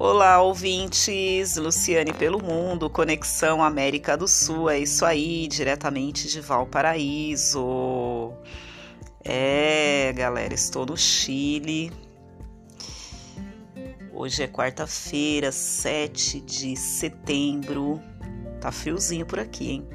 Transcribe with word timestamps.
Olá, 0.00 0.40
ouvintes! 0.40 1.56
Luciane 1.56 2.12
pelo 2.12 2.40
Mundo, 2.40 2.88
Conexão 2.88 3.60
América 3.60 4.16
do 4.16 4.28
Sul, 4.28 4.70
é 4.70 4.78
isso 4.78 5.04
aí, 5.04 5.48
diretamente 5.48 6.28
de 6.28 6.40
Valparaíso. 6.40 8.32
É, 9.24 10.12
galera, 10.12 10.54
estou 10.54 10.86
no 10.86 10.96
Chile. 10.96 11.90
Hoje 14.12 14.44
é 14.44 14.46
quarta-feira, 14.46 15.50
7 15.50 16.42
de 16.42 16.76
setembro. 16.76 18.00
Tá 18.60 18.70
friozinho 18.70 19.26
por 19.26 19.40
aqui, 19.40 19.72
hein? 19.72 19.88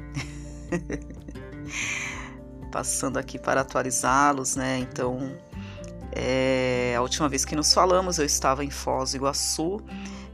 Passando 2.70 3.16
aqui 3.16 3.38
para 3.38 3.62
atualizá-los, 3.62 4.54
né? 4.54 4.80
Então, 4.80 5.34
é, 6.14 6.94
a 6.96 7.02
última 7.02 7.28
vez 7.28 7.44
que 7.44 7.56
nos 7.56 7.74
falamos, 7.74 8.18
eu 8.18 8.24
estava 8.24 8.64
em 8.64 8.70
Foz 8.70 9.10
do 9.10 9.16
Iguaçu, 9.16 9.80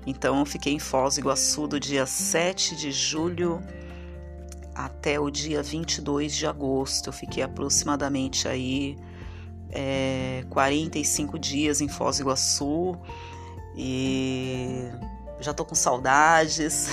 então 0.06 0.38
eu 0.38 0.46
fiquei 0.46 0.74
em 0.74 0.78
Foz 0.78 1.14
do 1.14 1.20
Iguaçu 1.20 1.66
do 1.66 1.80
dia 1.80 2.06
7 2.06 2.76
de 2.76 2.92
julho 2.92 3.62
até 4.74 5.18
o 5.18 5.30
dia 5.30 5.62
22 5.62 6.34
de 6.34 6.46
agosto. 6.46 7.08
Eu 7.08 7.12
fiquei 7.12 7.42
aproximadamente 7.42 8.46
aí 8.46 8.96
é, 9.70 10.44
45 10.50 11.38
dias 11.38 11.80
em 11.80 11.88
Foz 11.88 12.16
do 12.18 12.22
Iguaçu 12.22 12.98
e 13.76 14.88
já 15.40 15.54
tô 15.54 15.64
com 15.64 15.74
saudades. 15.74 16.88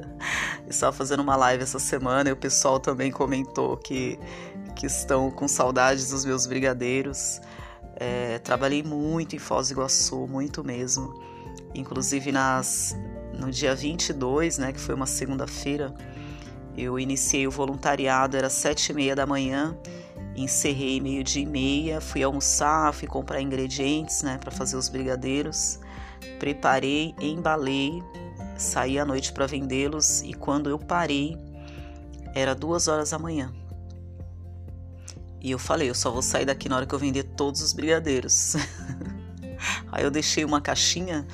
Estava 0.68 0.92
fazendo 0.92 1.20
uma 1.20 1.36
live 1.36 1.62
essa 1.62 1.78
semana 1.78 2.28
e 2.28 2.32
o 2.32 2.36
pessoal 2.36 2.78
também 2.78 3.10
comentou 3.10 3.76
que, 3.76 4.18
que 4.76 4.86
estão 4.86 5.30
com 5.30 5.48
saudades 5.48 6.10
dos 6.10 6.24
meus 6.24 6.46
brigadeiros. 6.46 7.40
É, 7.96 8.38
trabalhei 8.38 8.82
muito 8.82 9.36
em 9.36 9.38
Foz 9.38 9.68
do 9.68 9.74
Iguaçu, 9.74 10.26
muito 10.26 10.64
mesmo. 10.64 11.12
Inclusive 11.74 12.32
nas, 12.32 12.96
no 13.38 13.50
dia 13.50 13.74
22, 13.74 14.58
né, 14.58 14.72
que 14.72 14.80
foi 14.80 14.94
uma 14.94 15.06
segunda-feira, 15.06 15.94
eu 16.76 16.98
iniciei 16.98 17.46
o 17.46 17.50
voluntariado, 17.50 18.36
era 18.36 18.48
sete 18.48 18.90
e 18.90 18.94
meia 18.94 19.14
da 19.14 19.26
manhã, 19.26 19.76
encerrei 20.34 21.00
meio 21.00 21.22
dia 21.22 21.42
e 21.42 21.46
meia, 21.46 22.00
fui 22.00 22.22
almoçar, 22.22 22.92
fui 22.94 23.06
comprar 23.06 23.40
ingredientes, 23.40 24.22
né, 24.22 24.38
para 24.38 24.50
fazer 24.50 24.76
os 24.76 24.88
brigadeiros, 24.88 25.78
preparei, 26.38 27.14
embalei, 27.20 28.02
saí 28.56 28.98
à 28.98 29.04
noite 29.04 29.32
para 29.32 29.46
vendê-los 29.46 30.22
e 30.22 30.32
quando 30.32 30.70
eu 30.70 30.78
parei, 30.78 31.36
era 32.34 32.54
duas 32.54 32.88
horas 32.88 33.10
da 33.10 33.18
manhã. 33.18 33.52
E 35.40 35.50
eu 35.50 35.58
falei, 35.58 35.88
eu 35.88 35.94
só 35.94 36.10
vou 36.10 36.22
sair 36.22 36.44
daqui 36.44 36.68
na 36.68 36.76
hora 36.76 36.86
que 36.86 36.94
eu 36.94 36.98
vender 36.98 37.22
todos 37.22 37.62
os 37.62 37.72
brigadeiros. 37.72 38.56
Aí 39.90 40.04
eu 40.04 40.10
deixei 40.10 40.44
uma 40.44 40.60
caixinha, 40.60 41.26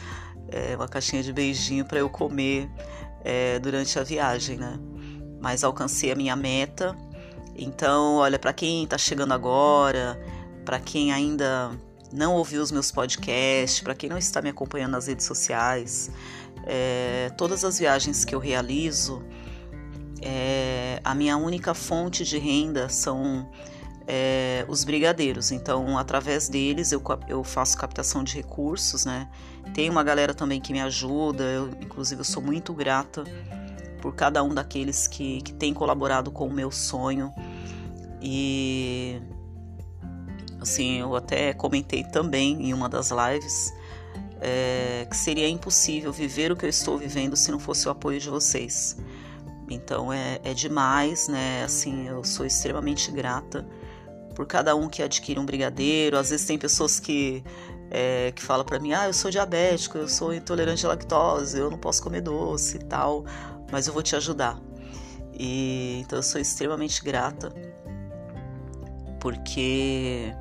é, 0.49 0.77
uma 0.77 0.89
caixinha 0.89 1.23
de 1.23 1.33
beijinho 1.33 1.85
para 1.85 1.99
eu 1.99 2.09
comer 2.09 2.71
é, 3.25 3.59
durante 3.59 3.99
a 3.99 4.03
viagem, 4.03 4.57
né? 4.57 4.79
Mas 5.41 5.65
alcancei 5.65 6.13
a 6.13 6.15
minha 6.15 6.37
meta. 6.37 6.97
Então, 7.57 8.17
olha, 8.17 8.39
para 8.39 8.53
quem 8.53 8.85
está 8.85 8.97
chegando 8.97 9.33
agora, 9.33 10.21
para 10.65 10.79
quem 10.79 11.13
ainda 11.13 11.71
não 12.13 12.35
ouviu 12.35 12.63
os 12.63 12.71
meus 12.71 12.93
podcasts, 12.93 13.81
para 13.81 13.95
quem 13.95 14.09
não 14.09 14.19
está 14.19 14.41
me 14.41 14.51
acompanhando 14.51 14.93
nas 14.93 15.07
redes 15.07 15.27
sociais, 15.27 16.11
é, 16.65 17.31
todas 17.37 17.65
as 17.65 17.79
viagens 17.79 18.25
que 18.25 18.35
eu 18.35 18.39
realizo, 18.39 19.23
é, 20.23 21.01
a 21.03 21.15
minha 21.15 21.37
única 21.37 21.75
fonte 21.75 22.25
de 22.25 22.39
renda 22.39 22.89
são 22.89 23.51
é, 24.07 24.65
os 24.69 24.85
brigadeiros. 24.85 25.51
Então, 25.51 25.99
através 25.99 26.49
deles, 26.49 26.93
eu, 26.93 27.03
eu 27.29 27.43
faço 27.43 27.77
captação 27.77 28.23
de 28.23 28.35
recursos, 28.35 29.05
né? 29.05 29.29
Tem 29.75 29.91
uma 29.91 30.05
galera 30.05 30.33
também 30.33 30.61
que 30.61 30.73
me 30.73 30.81
ajuda, 30.81 31.45
eu, 31.45 31.71
inclusive 31.81 32.21
eu 32.21 32.25
sou 32.25 32.43
muito 32.43 32.73
grata 32.73 33.25
por 34.01 34.15
cada 34.15 34.43
um 34.43 34.55
daqueles 34.55 35.09
que, 35.09 35.41
que 35.43 35.53
tem 35.53 35.75
colaborado 35.75 36.31
com 36.31 36.47
o 36.47 36.53
meu 36.53 36.71
sonho. 36.71 37.33
E 38.23 39.21
assim, 40.61 41.01
eu 41.01 41.15
até 41.15 41.53
comentei 41.53 42.05
também 42.05 42.69
em 42.69 42.73
uma 42.73 42.89
das 42.89 43.11
lives 43.11 43.73
é, 44.41 45.07
que 45.09 45.17
seria 45.17 45.49
impossível 45.49 46.13
viver 46.13 46.53
o 46.53 46.57
que 46.57 46.65
eu 46.65 46.71
estou 46.71 46.97
vivendo 46.97 47.37
se 47.37 47.51
não 47.51 47.59
fosse 47.59 47.89
o 47.89 47.91
apoio 47.91 48.21
de 48.21 48.29
vocês. 48.29 48.97
Então 49.69 50.13
é, 50.13 50.41
é 50.45 50.55
demais, 50.55 51.27
né? 51.27 51.65
Assim, 51.65 52.07
eu 52.07 52.23
sou 52.23 52.47
extremamente 52.47 53.11
grata 53.11 53.67
por 54.37 54.47
cada 54.47 54.77
um 54.77 54.87
que 54.87 55.03
adquire 55.03 55.41
um 55.41 55.47
brigadeiro. 55.47 56.19
Às 56.19 56.29
vezes 56.29 56.47
tem 56.47 56.59
pessoas 56.59 57.01
que, 57.01 57.43
é, 57.91 58.31
que 58.33 58.43
falam 58.43 58.67
para 58.67 58.79
mim, 58.79 58.93
ah, 58.93 59.07
eu 59.07 59.15
sou 59.15 59.31
diabético, 59.31 59.97
eu 59.97 60.09
sou 60.09 60.33
intolerante 60.33 60.85
à 60.85 60.91
lactose, 60.91 61.59
eu 61.59 61.71
não 61.71 61.79
posso 61.79 62.03
comer 62.03 62.21
doce 62.21 62.77
e 62.77 62.85
tal, 62.85 63.25
mas 63.73 63.87
eu 63.87 63.95
vou 63.95 64.03
te 64.03 64.15
ajudar. 64.15 64.61
E 65.33 66.01
então 66.01 66.19
eu 66.19 66.23
sou 66.23 66.41
extremamente 66.41 67.03
grata 67.03 67.51
porque 69.19 70.33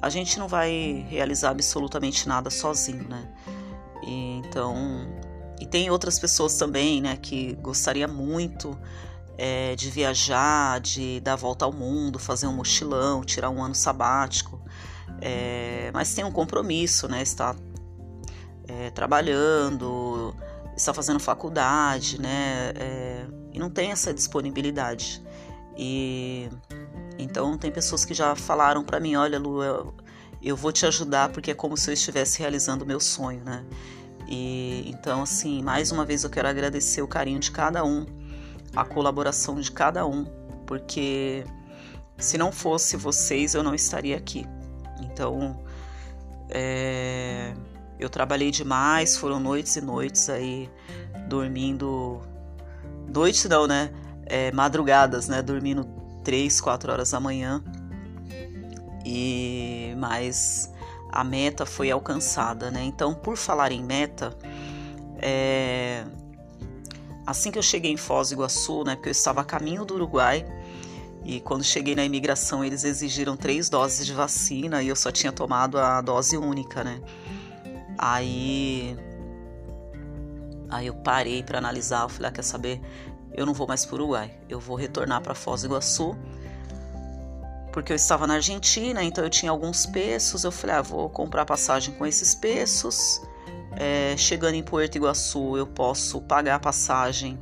a 0.00 0.08
gente 0.08 0.38
não 0.38 0.48
vai 0.48 1.06
realizar 1.08 1.50
absolutamente 1.50 2.26
nada 2.26 2.48
sozinho, 2.48 3.06
né? 3.08 3.28
E, 4.02 4.38
então, 4.38 4.74
e 5.60 5.66
tem 5.66 5.90
outras 5.90 6.18
pessoas 6.18 6.56
também, 6.56 7.00
né, 7.00 7.16
que 7.16 7.54
gostaria 7.56 8.08
muito 8.08 8.78
é, 9.38 9.76
de 9.76 9.90
viajar, 9.90 10.80
de 10.80 11.20
dar 11.20 11.34
a 11.34 11.36
volta 11.36 11.64
ao 11.64 11.72
mundo, 11.72 12.18
fazer 12.18 12.46
um 12.46 12.52
mochilão, 12.52 13.22
tirar 13.22 13.50
um 13.50 13.62
ano 13.62 13.74
sabático, 13.74 14.60
é, 15.20 15.90
mas 15.92 16.14
tem 16.14 16.24
um 16.24 16.32
compromisso, 16.32 17.08
né? 17.08 17.22
Está 17.22 17.54
é, 18.66 18.90
trabalhando, 18.90 20.34
está 20.76 20.92
fazendo 20.94 21.20
faculdade, 21.20 22.20
né? 22.20 22.72
É, 22.74 23.26
e 23.52 23.58
não 23.58 23.70
tem 23.70 23.90
essa 23.90 24.12
disponibilidade. 24.12 25.22
E 25.76 26.48
então 27.18 27.56
tem 27.58 27.70
pessoas 27.70 28.04
que 28.04 28.14
já 28.14 28.34
falaram 28.34 28.84
para 28.84 29.00
mim, 29.00 29.16
olha, 29.16 29.38
Lu, 29.38 29.62
eu, 29.62 29.94
eu 30.42 30.56
vou 30.56 30.72
te 30.72 30.86
ajudar 30.86 31.30
porque 31.30 31.50
é 31.50 31.54
como 31.54 31.76
se 31.76 31.90
eu 31.90 31.94
estivesse 31.94 32.38
realizando 32.38 32.84
o 32.84 32.86
meu 32.86 33.00
sonho, 33.00 33.42
né? 33.44 33.64
E 34.28 34.90
então 34.90 35.22
assim, 35.22 35.62
mais 35.62 35.92
uma 35.92 36.04
vez 36.04 36.24
eu 36.24 36.30
quero 36.30 36.48
agradecer 36.48 37.02
o 37.02 37.08
carinho 37.08 37.38
de 37.38 37.50
cada 37.50 37.84
um 37.84 38.06
a 38.76 38.84
colaboração 38.84 39.58
de 39.60 39.72
cada 39.72 40.06
um, 40.06 40.24
porque 40.66 41.44
se 42.18 42.36
não 42.36 42.52
fosse 42.52 42.96
vocês 42.96 43.54
eu 43.54 43.62
não 43.62 43.74
estaria 43.74 44.16
aqui. 44.16 44.46
Então, 45.00 45.62
é, 46.50 47.54
eu 47.98 48.08
trabalhei 48.08 48.50
demais, 48.50 49.16
foram 49.16 49.40
noites 49.40 49.76
e 49.76 49.80
noites 49.80 50.28
aí 50.28 50.70
dormindo. 51.28 52.20
Noites 53.12 53.44
não, 53.46 53.66
né? 53.66 53.90
É, 54.26 54.52
madrugadas, 54.52 55.28
né? 55.28 55.42
Dormindo 55.42 55.84
3, 56.24 56.60
4 56.60 56.92
horas 56.92 57.10
da 57.10 57.20
manhã. 57.20 57.62
E 59.04 59.94
mas 59.98 60.72
a 61.10 61.24
meta 61.24 61.64
foi 61.64 61.90
alcançada, 61.90 62.70
né? 62.70 62.82
Então, 62.84 63.14
por 63.14 63.36
falar 63.36 63.72
em 63.72 63.82
meta, 63.82 64.36
é, 65.18 66.04
assim 67.26 67.50
que 67.50 67.58
eu 67.58 67.62
cheguei 67.62 67.90
em 67.90 67.96
Foz 67.96 68.28
do 68.28 68.34
Iguaçu, 68.34 68.84
né, 68.84 68.94
porque 68.94 69.08
eu 69.08 69.12
estava 69.12 69.40
a 69.40 69.44
caminho 69.44 69.84
do 69.84 69.94
Uruguai, 69.94 70.46
e 71.24 71.40
quando 71.40 71.64
cheguei 71.64 71.96
na 71.96 72.04
imigração 72.04 72.64
eles 72.64 72.84
exigiram 72.84 73.36
três 73.36 73.68
doses 73.68 74.06
de 74.06 74.12
vacina 74.12 74.80
e 74.82 74.88
eu 74.88 74.94
só 74.94 75.10
tinha 75.10 75.32
tomado 75.32 75.76
a 75.76 76.00
dose 76.00 76.36
única, 76.36 76.84
né? 76.84 77.00
Aí, 77.98 78.96
aí 80.70 80.86
eu 80.86 80.94
parei 80.94 81.42
para 81.42 81.58
analisar, 81.58 82.02
eu 82.02 82.08
falei, 82.08 82.28
ah, 82.28 82.32
quer 82.32 82.44
saber? 82.44 82.80
Eu 83.32 83.44
não 83.44 83.52
vou 83.52 83.66
mais 83.66 83.84
para 83.84 83.94
o 83.94 83.98
Uruguai, 83.98 84.38
eu 84.48 84.60
vou 84.60 84.76
retornar 84.76 85.20
para 85.20 85.34
Foz 85.34 85.62
do 85.62 85.66
Iguaçu, 85.66 86.16
porque 87.72 87.92
eu 87.92 87.96
estava 87.96 88.24
na 88.26 88.34
Argentina, 88.34 89.02
então 89.02 89.24
eu 89.24 89.28
tinha 89.28 89.50
alguns 89.50 89.84
pesos, 89.84 90.44
eu 90.44 90.52
falei, 90.52 90.76
ah, 90.76 90.82
vou 90.82 91.10
comprar 91.10 91.44
passagem 91.44 91.92
com 91.94 92.06
esses 92.06 92.36
pesos 92.36 93.20
é, 93.76 94.16
chegando 94.16 94.54
em 94.54 94.62
Puerto 94.62 94.96
Iguaçu, 94.96 95.56
eu 95.56 95.66
posso 95.66 96.20
pagar 96.22 96.56
a 96.56 96.58
passagem 96.58 97.38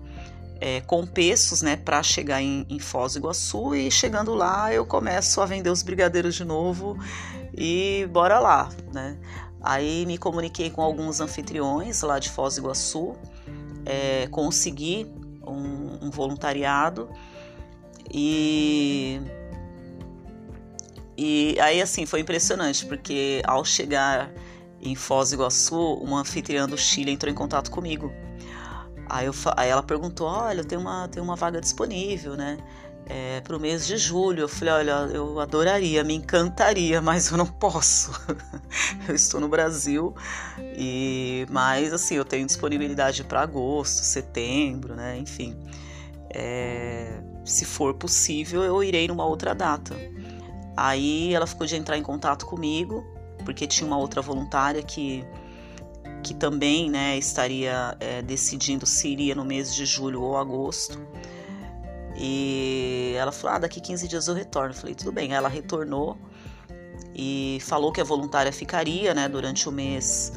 é, 0.60 0.81
com 0.81 1.06
pesos, 1.06 1.62
né, 1.62 1.76
para 1.76 2.02
chegar 2.02 2.40
em, 2.40 2.66
em 2.69 2.78
Foz 2.78 3.14
do 3.14 3.20
Iguaçu 3.20 3.75
e 3.75 3.90
chegando 3.90 4.34
lá 4.34 4.72
eu 4.72 4.84
começo 4.84 5.40
a 5.40 5.46
vender 5.46 5.70
os 5.70 5.82
brigadeiros 5.82 6.34
de 6.34 6.44
novo 6.44 6.98
e 7.56 8.08
bora 8.10 8.38
lá, 8.38 8.69
né? 8.92 9.16
Aí 9.62 10.04
me 10.06 10.19
comuniquei 10.19 10.70
com 10.70 10.82
alguns 10.82 11.20
anfitriões 11.20 12.02
lá 12.02 12.19
de 12.19 12.31
Foz 12.31 12.54
do 12.54 12.62
Iguaçu, 12.62 13.14
é, 13.86 14.26
consegui 14.28 15.06
um, 15.46 16.06
um 16.06 16.10
voluntariado 16.10 17.08
e 18.12 19.20
e 21.16 21.56
aí 21.60 21.81
assim 21.81 22.06
foi 22.06 22.20
impressionante 22.20 22.84
porque 22.86 23.40
ao 23.44 23.64
chegar 23.64 24.31
em 24.84 24.94
Foz 24.94 25.31
do 25.31 25.36
Iguaçu, 25.36 25.94
uma 25.94 26.20
anfitriã 26.20 26.69
do 26.69 26.76
Chile 26.76 27.10
entrou 27.10 27.32
em 27.32 27.34
contato 27.34 27.70
comigo. 27.70 28.12
Aí, 29.08 29.26
eu, 29.26 29.34
aí 29.56 29.69
ela 29.69 29.82
perguntou: 29.82 30.26
Olha, 30.26 30.64
tem 30.64 30.78
uma, 30.78 31.08
tem 31.08 31.22
uma 31.22 31.36
vaga 31.36 31.60
disponível, 31.60 32.36
né? 32.36 32.58
é, 33.06 33.40
para 33.40 33.56
o 33.56 33.60
mês 33.60 33.86
de 33.86 33.96
julho. 33.96 34.42
Eu 34.42 34.48
falei, 34.48 34.75
olha, 34.75 34.92
eu 35.12 35.40
adoraria, 35.40 36.02
me 36.04 36.14
encantaria, 36.14 37.00
mas 37.00 37.31
eu 37.31 37.36
não 37.36 37.46
posso. 37.46 38.12
eu 39.08 39.14
estou 39.14 39.40
no 39.40 39.48
Brasil 39.48 40.14
e, 40.58 41.46
mas 41.50 41.92
assim, 41.92 42.14
eu 42.14 42.25
tenho 42.25 42.46
disponibilidade 42.46 43.25
para 43.25 43.42
agosto, 43.42 44.02
setembro, 44.02 44.94
né? 44.94 45.19
Enfim, 45.19 45.56
é, 46.31 47.20
se 47.44 47.64
for 47.64 47.94
possível, 47.94 48.62
eu 48.62 48.82
irei 48.82 49.08
numa 49.08 49.25
outra 49.25 49.54
data. 49.54 49.94
Aí 50.76 51.32
ela 51.32 51.46
ficou 51.46 51.66
de 51.66 51.76
entrar 51.76 51.96
em 51.96 52.02
contato 52.02 52.46
comigo, 52.46 53.04
porque 53.44 53.67
tinha 53.67 53.87
uma 53.87 53.99
outra 53.99 54.20
voluntária 54.20 54.82
que 54.82 55.25
que 56.25 56.32
também 56.32 56.91
né, 56.91 57.19
estaria 57.19 57.94
é, 58.00 58.23
decidindo 58.23 58.87
se 58.87 59.08
iria 59.08 59.35
no 59.35 59.44
mês 59.44 59.75
de 59.75 59.85
julho 59.85 60.23
ou 60.23 60.38
agosto. 60.38 60.99
E 62.17 63.14
ela 63.17 63.31
falou: 63.31 63.56
ah, 63.56 63.58
daqui 63.58 63.81
15 63.81 64.08
dias 64.08 64.26
eu 64.26 64.35
retorno. 64.35 64.70
Eu 64.70 64.75
falei: 64.75 64.94
tudo 64.94 65.12
bem. 65.12 65.35
Ela 65.35 65.49
retornou 65.49 66.17
e 67.14 67.58
falou 67.61 67.93
que 67.93 68.00
a 68.00 68.05
voluntária 68.05 68.50
ficaria 68.50 69.14
né, 69.14 69.29
durante 69.29 69.69
o 69.69 69.73
mês 69.73 70.32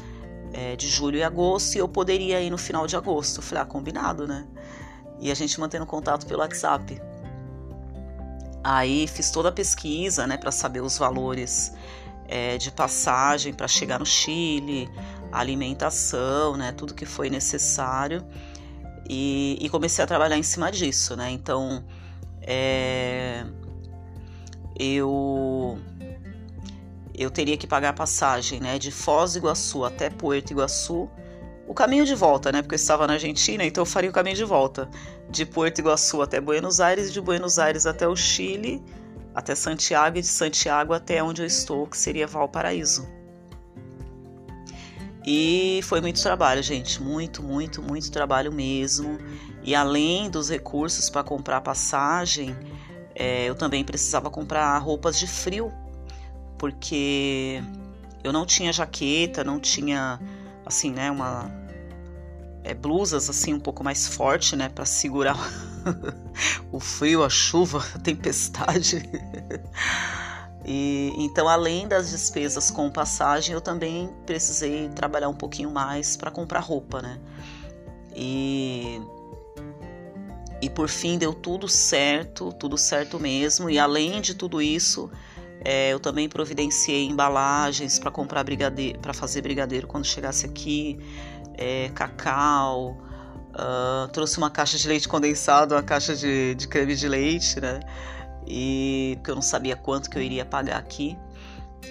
é, 0.52 0.76
de 0.76 0.86
julho 0.88 1.16
e 1.16 1.22
agosto 1.22 1.74
e 1.74 1.78
eu 1.78 1.88
poderia 1.88 2.40
ir 2.40 2.50
no 2.50 2.58
final 2.58 2.86
de 2.86 2.94
agosto. 2.94 3.38
Eu 3.38 3.42
falei: 3.42 3.62
ah, 3.62 3.66
combinado, 3.66 4.26
né? 4.26 4.46
E 5.20 5.30
a 5.30 5.34
gente 5.34 5.58
mantendo 5.58 5.86
contato 5.86 6.26
pelo 6.26 6.40
WhatsApp. 6.40 7.00
Aí 8.62 9.06
fiz 9.06 9.30
toda 9.30 9.48
a 9.48 9.52
pesquisa 9.52 10.26
né, 10.26 10.36
para 10.36 10.52
saber 10.52 10.82
os 10.82 10.98
valores 10.98 11.72
é, 12.28 12.58
de 12.58 12.70
passagem 12.70 13.52
para 13.54 13.66
chegar 13.66 13.98
no 13.98 14.06
Chile, 14.06 14.88
alimentação, 15.32 16.56
né, 16.56 16.72
tudo 16.72 16.94
que 16.94 17.06
foi 17.06 17.30
necessário. 17.30 18.24
E, 19.08 19.58
e 19.60 19.68
comecei 19.70 20.04
a 20.04 20.06
trabalhar 20.06 20.36
em 20.36 20.42
cima 20.42 20.70
disso, 20.70 21.16
né? 21.16 21.30
Então, 21.30 21.82
é, 22.42 23.44
eu 24.78 25.78
eu 27.14 27.30
teria 27.30 27.56
que 27.56 27.66
pagar 27.66 27.88
a 27.88 27.92
passagem, 27.92 28.60
né, 28.60 28.78
de 28.78 28.92
Foz 28.92 29.32
do 29.32 29.38
Iguaçu 29.38 29.84
até 29.84 30.08
Puerto 30.08 30.52
Iguaçu, 30.52 31.10
o 31.66 31.74
caminho 31.74 32.06
de 32.06 32.14
volta, 32.14 32.52
né, 32.52 32.62
porque 32.62 32.76
eu 32.76 32.78
estava 32.78 33.08
na 33.08 33.14
Argentina, 33.14 33.64
então 33.64 33.82
eu 33.82 33.86
faria 33.86 34.08
o 34.08 34.12
caminho 34.12 34.36
de 34.36 34.44
volta, 34.44 34.88
de 35.28 35.44
Puerto 35.44 35.80
Iguaçu 35.80 36.22
até 36.22 36.40
Buenos 36.40 36.78
Aires, 36.78 37.12
de 37.12 37.20
Buenos 37.20 37.58
Aires 37.58 37.86
até 37.86 38.06
o 38.06 38.14
Chile, 38.14 38.80
até 39.38 39.54
Santiago 39.54 40.18
e 40.18 40.20
de 40.20 40.26
Santiago 40.26 40.92
até 40.92 41.22
onde 41.22 41.42
eu 41.42 41.46
estou, 41.46 41.86
que 41.86 41.96
seria 41.96 42.26
Valparaíso. 42.26 43.08
E 45.24 45.80
foi 45.84 46.00
muito 46.00 46.20
trabalho, 46.20 46.60
gente, 46.60 47.00
muito, 47.00 47.40
muito, 47.40 47.80
muito 47.80 48.10
trabalho 48.10 48.52
mesmo. 48.52 49.16
E 49.62 49.76
além 49.76 50.28
dos 50.28 50.50
recursos 50.50 51.08
para 51.08 51.22
comprar 51.22 51.60
passagem, 51.60 52.56
é, 53.14 53.44
eu 53.44 53.54
também 53.54 53.84
precisava 53.84 54.28
comprar 54.28 54.76
roupas 54.78 55.16
de 55.16 55.28
frio, 55.28 55.72
porque 56.58 57.62
eu 58.24 58.32
não 58.32 58.44
tinha 58.44 58.72
jaqueta, 58.72 59.44
não 59.44 59.60
tinha, 59.60 60.18
assim, 60.66 60.90
né, 60.90 61.12
uma 61.12 61.57
é, 62.68 62.74
blusas 62.74 63.30
assim 63.30 63.54
um 63.54 63.60
pouco 63.60 63.82
mais 63.82 64.06
forte, 64.06 64.54
né, 64.54 64.68
para 64.68 64.84
segurar 64.84 65.38
o 66.70 66.78
frio, 66.78 67.24
a 67.24 67.30
chuva, 67.30 67.84
a 67.94 67.98
tempestade. 67.98 69.02
E, 70.70 71.14
então, 71.16 71.48
além 71.48 71.88
das 71.88 72.10
despesas 72.10 72.70
com 72.70 72.90
passagem, 72.90 73.54
eu 73.54 73.60
também 73.60 74.10
precisei 74.26 74.90
trabalhar 74.90 75.30
um 75.30 75.34
pouquinho 75.34 75.70
mais 75.70 76.14
para 76.14 76.30
comprar 76.30 76.60
roupa, 76.60 77.00
né? 77.00 77.18
E, 78.14 79.00
e 80.60 80.68
por 80.68 80.90
fim 80.90 81.16
deu 81.16 81.32
tudo 81.32 81.66
certo, 81.66 82.52
tudo 82.52 82.76
certo 82.76 83.18
mesmo. 83.18 83.70
E 83.70 83.78
além 83.78 84.20
de 84.20 84.34
tudo 84.34 84.60
isso, 84.60 85.10
é, 85.64 85.92
eu 85.92 85.98
também 85.98 86.28
providenciei 86.28 87.06
embalagens 87.06 87.98
para 87.98 88.10
comprar 88.10 88.44
brigadeiro, 88.44 88.98
para 88.98 89.12
fazer 89.12 89.42
brigadeiro 89.42 89.86
quando 89.86 90.04
chegasse 90.04 90.46
aqui, 90.46 90.98
é, 91.58 91.90
cacau, 91.94 92.96
uh, 93.50 94.08
trouxe 94.12 94.38
uma 94.38 94.50
caixa 94.50 94.78
de 94.78 94.88
leite 94.88 95.08
condensado, 95.08 95.74
uma 95.74 95.82
caixa 95.82 96.16
de, 96.16 96.54
de 96.54 96.66
creme 96.66 96.94
de 96.94 97.08
leite, 97.08 97.60
né? 97.60 97.80
e 98.48 99.14
porque 99.16 99.30
eu 99.30 99.34
não 99.34 99.42
sabia 99.42 99.76
quanto 99.76 100.08
que 100.08 100.16
eu 100.16 100.22
iria 100.22 100.44
pagar 100.44 100.78
aqui. 100.78 101.16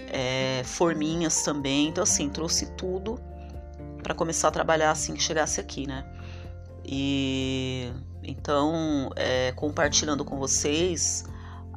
É, 0.09 0.61
forminhas 0.65 1.43
também, 1.43 1.87
então 1.87 2.03
assim, 2.03 2.29
trouxe 2.29 2.65
tudo 2.73 3.19
para 4.03 4.13
começar 4.13 4.49
a 4.49 4.51
trabalhar 4.51 4.91
assim 4.91 5.13
que 5.13 5.21
chegasse 5.21 5.61
aqui, 5.61 5.87
né? 5.87 6.05
E 6.83 7.91
então, 8.23 9.09
é, 9.15 9.51
compartilhando 9.53 10.25
com 10.25 10.37
vocês 10.37 11.25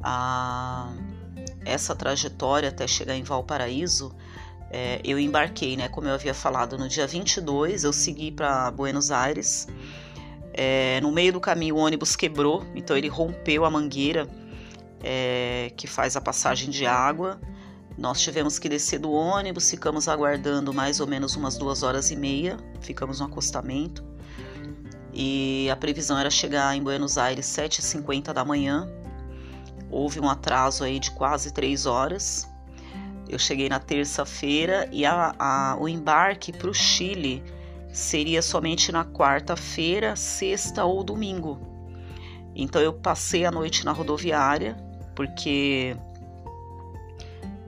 a, 0.03 0.91
essa 1.63 1.95
trajetória 1.95 2.69
até 2.69 2.87
chegar 2.87 3.15
em 3.15 3.23
Valparaíso, 3.23 4.13
é, 4.71 5.01
eu 5.03 5.19
embarquei, 5.19 5.75
né? 5.75 5.89
Como 5.89 6.07
eu 6.07 6.13
havia 6.13 6.33
falado, 6.33 6.77
no 6.77 6.87
dia 6.87 7.05
22 7.05 7.83
eu 7.83 7.91
segui 7.91 8.31
para 8.31 8.71
Buenos 8.71 9.11
Aires. 9.11 9.67
É, 10.53 10.99
no 11.01 11.11
meio 11.11 11.33
do 11.33 11.39
caminho 11.39 11.75
o 11.75 11.79
ônibus 11.79 12.15
quebrou, 12.15 12.65
então 12.73 12.95
ele 12.95 13.07
rompeu 13.07 13.65
a 13.65 13.69
mangueira 13.69 14.27
é, 15.03 15.71
que 15.75 15.87
faz 15.87 16.15
a 16.15 16.21
passagem 16.21 16.69
de 16.69 16.85
água. 16.85 17.39
Nós 17.97 18.21
tivemos 18.21 18.57
que 18.57 18.69
descer 18.69 18.99
do 18.99 19.11
ônibus, 19.11 19.69
ficamos 19.69 20.07
aguardando 20.07 20.73
mais 20.73 21.01
ou 21.01 21.07
menos 21.07 21.35
umas 21.35 21.57
duas 21.57 21.83
horas 21.83 22.09
e 22.09 22.15
meia, 22.15 22.57
ficamos 22.79 23.19
no 23.19 23.25
acostamento. 23.25 24.03
E 25.13 25.69
a 25.69 25.75
previsão 25.75 26.17
era 26.17 26.29
chegar 26.29 26.73
em 26.75 26.81
Buenos 26.81 27.17
Aires 27.17 27.45
7h50 27.45 28.31
da 28.31 28.45
manhã. 28.45 28.89
Houve 29.89 30.21
um 30.21 30.29
atraso 30.29 30.85
aí 30.85 30.97
de 30.97 31.11
quase 31.11 31.51
três 31.53 31.85
horas. 31.85 32.47
Eu 33.31 33.39
cheguei 33.39 33.69
na 33.69 33.79
terça-feira 33.79 34.89
e 34.91 35.05
a, 35.05 35.33
a, 35.39 35.77
o 35.79 35.87
embarque 35.87 36.51
para 36.51 36.69
o 36.69 36.73
Chile 36.73 37.41
seria 37.93 38.41
somente 38.41 38.91
na 38.91 39.05
quarta-feira, 39.05 40.17
sexta 40.17 40.83
ou 40.83 41.01
domingo. 41.01 41.57
Então 42.53 42.81
eu 42.81 42.91
passei 42.91 43.45
a 43.45 43.51
noite 43.51 43.85
na 43.85 43.93
rodoviária, 43.93 44.75
porque 45.15 45.95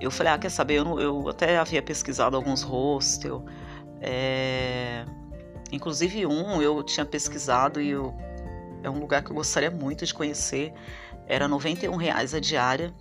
eu 0.02 0.12
falei, 0.12 0.34
ah, 0.34 0.38
quer 0.38 0.50
saber, 0.50 0.80
eu, 0.80 0.84
não, 0.84 1.00
eu 1.00 1.30
até 1.30 1.58
havia 1.58 1.82
pesquisado 1.82 2.36
alguns 2.36 2.62
hostels, 2.62 3.42
é, 4.02 5.06
inclusive 5.72 6.26
um 6.26 6.62
eu 6.62 6.84
tinha 6.84 7.06
pesquisado 7.06 7.80
e 7.80 7.92
eu, 7.92 8.14
é 8.84 8.90
um 8.90 9.00
lugar 9.00 9.24
que 9.24 9.32
eu 9.32 9.36
gostaria 9.36 9.72
muito 9.72 10.06
de 10.06 10.14
conhecer, 10.14 10.74
era 11.26 11.48
91 11.48 11.96
reais 11.96 12.34
a 12.34 12.40
diária, 12.42 12.94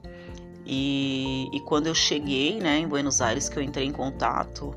e, 0.64 1.48
e 1.52 1.60
quando 1.60 1.86
eu 1.86 1.94
cheguei 1.94 2.58
né, 2.60 2.78
em 2.78 2.88
Buenos 2.88 3.20
Aires, 3.20 3.48
que 3.48 3.58
eu 3.58 3.62
entrei 3.62 3.86
em 3.86 3.92
contato, 3.92 4.68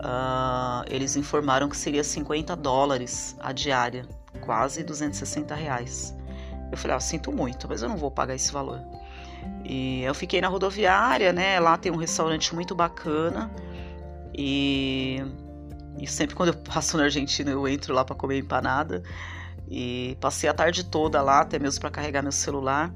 uh, 0.00 0.84
eles 0.88 1.16
informaram 1.16 1.68
que 1.68 1.76
seria 1.76 2.04
50 2.04 2.54
dólares 2.56 3.36
a 3.40 3.52
diária, 3.52 4.06
quase 4.40 4.82
260 4.84 5.54
reais. 5.54 6.14
Eu 6.70 6.76
falei, 6.76 6.96
ah, 6.96 7.00
sinto 7.00 7.32
muito, 7.32 7.68
mas 7.68 7.82
eu 7.82 7.88
não 7.88 7.96
vou 7.96 8.10
pagar 8.10 8.34
esse 8.34 8.52
valor. 8.52 8.80
E 9.64 10.02
eu 10.02 10.14
fiquei 10.14 10.40
na 10.40 10.48
rodoviária, 10.48 11.32
né? 11.32 11.58
Lá 11.60 11.76
tem 11.76 11.92
um 11.92 11.96
restaurante 11.96 12.54
muito 12.54 12.74
bacana. 12.74 13.50
E, 14.36 15.22
e 15.98 16.06
sempre 16.06 16.34
quando 16.34 16.48
eu 16.48 16.54
passo 16.56 16.96
na 16.96 17.04
Argentina 17.04 17.50
eu 17.50 17.66
entro 17.68 17.94
lá 17.94 18.04
para 18.04 18.16
comer 18.16 18.38
empanada. 18.38 19.02
E 19.68 20.16
passei 20.20 20.48
a 20.48 20.54
tarde 20.54 20.84
toda 20.84 21.22
lá, 21.22 21.40
até 21.40 21.58
mesmo 21.58 21.80
para 21.80 21.90
carregar 21.90 22.22
meu 22.22 22.32
celular. 22.32 22.92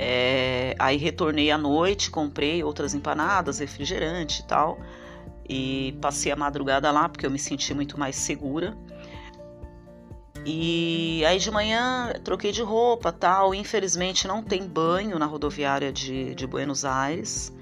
É, 0.00 0.76
aí 0.78 0.96
retornei 0.96 1.50
à 1.50 1.58
noite, 1.58 2.08
comprei 2.08 2.62
outras 2.62 2.94
empanadas, 2.94 3.58
refrigerante 3.58 4.42
e 4.42 4.44
tal. 4.44 4.78
E 5.48 5.98
passei 6.00 6.30
a 6.30 6.36
madrugada 6.36 6.88
lá 6.92 7.08
porque 7.08 7.26
eu 7.26 7.30
me 7.32 7.38
senti 7.38 7.74
muito 7.74 7.98
mais 7.98 8.14
segura. 8.14 8.78
E 10.46 11.24
aí 11.26 11.40
de 11.40 11.50
manhã 11.50 12.12
troquei 12.22 12.52
de 12.52 12.62
roupa 12.62 13.10
tal. 13.10 13.52
Infelizmente 13.52 14.28
não 14.28 14.40
tem 14.40 14.68
banho 14.68 15.18
na 15.18 15.26
rodoviária 15.26 15.92
de, 15.92 16.32
de 16.32 16.46
Buenos 16.46 16.84
Aires. 16.84 17.52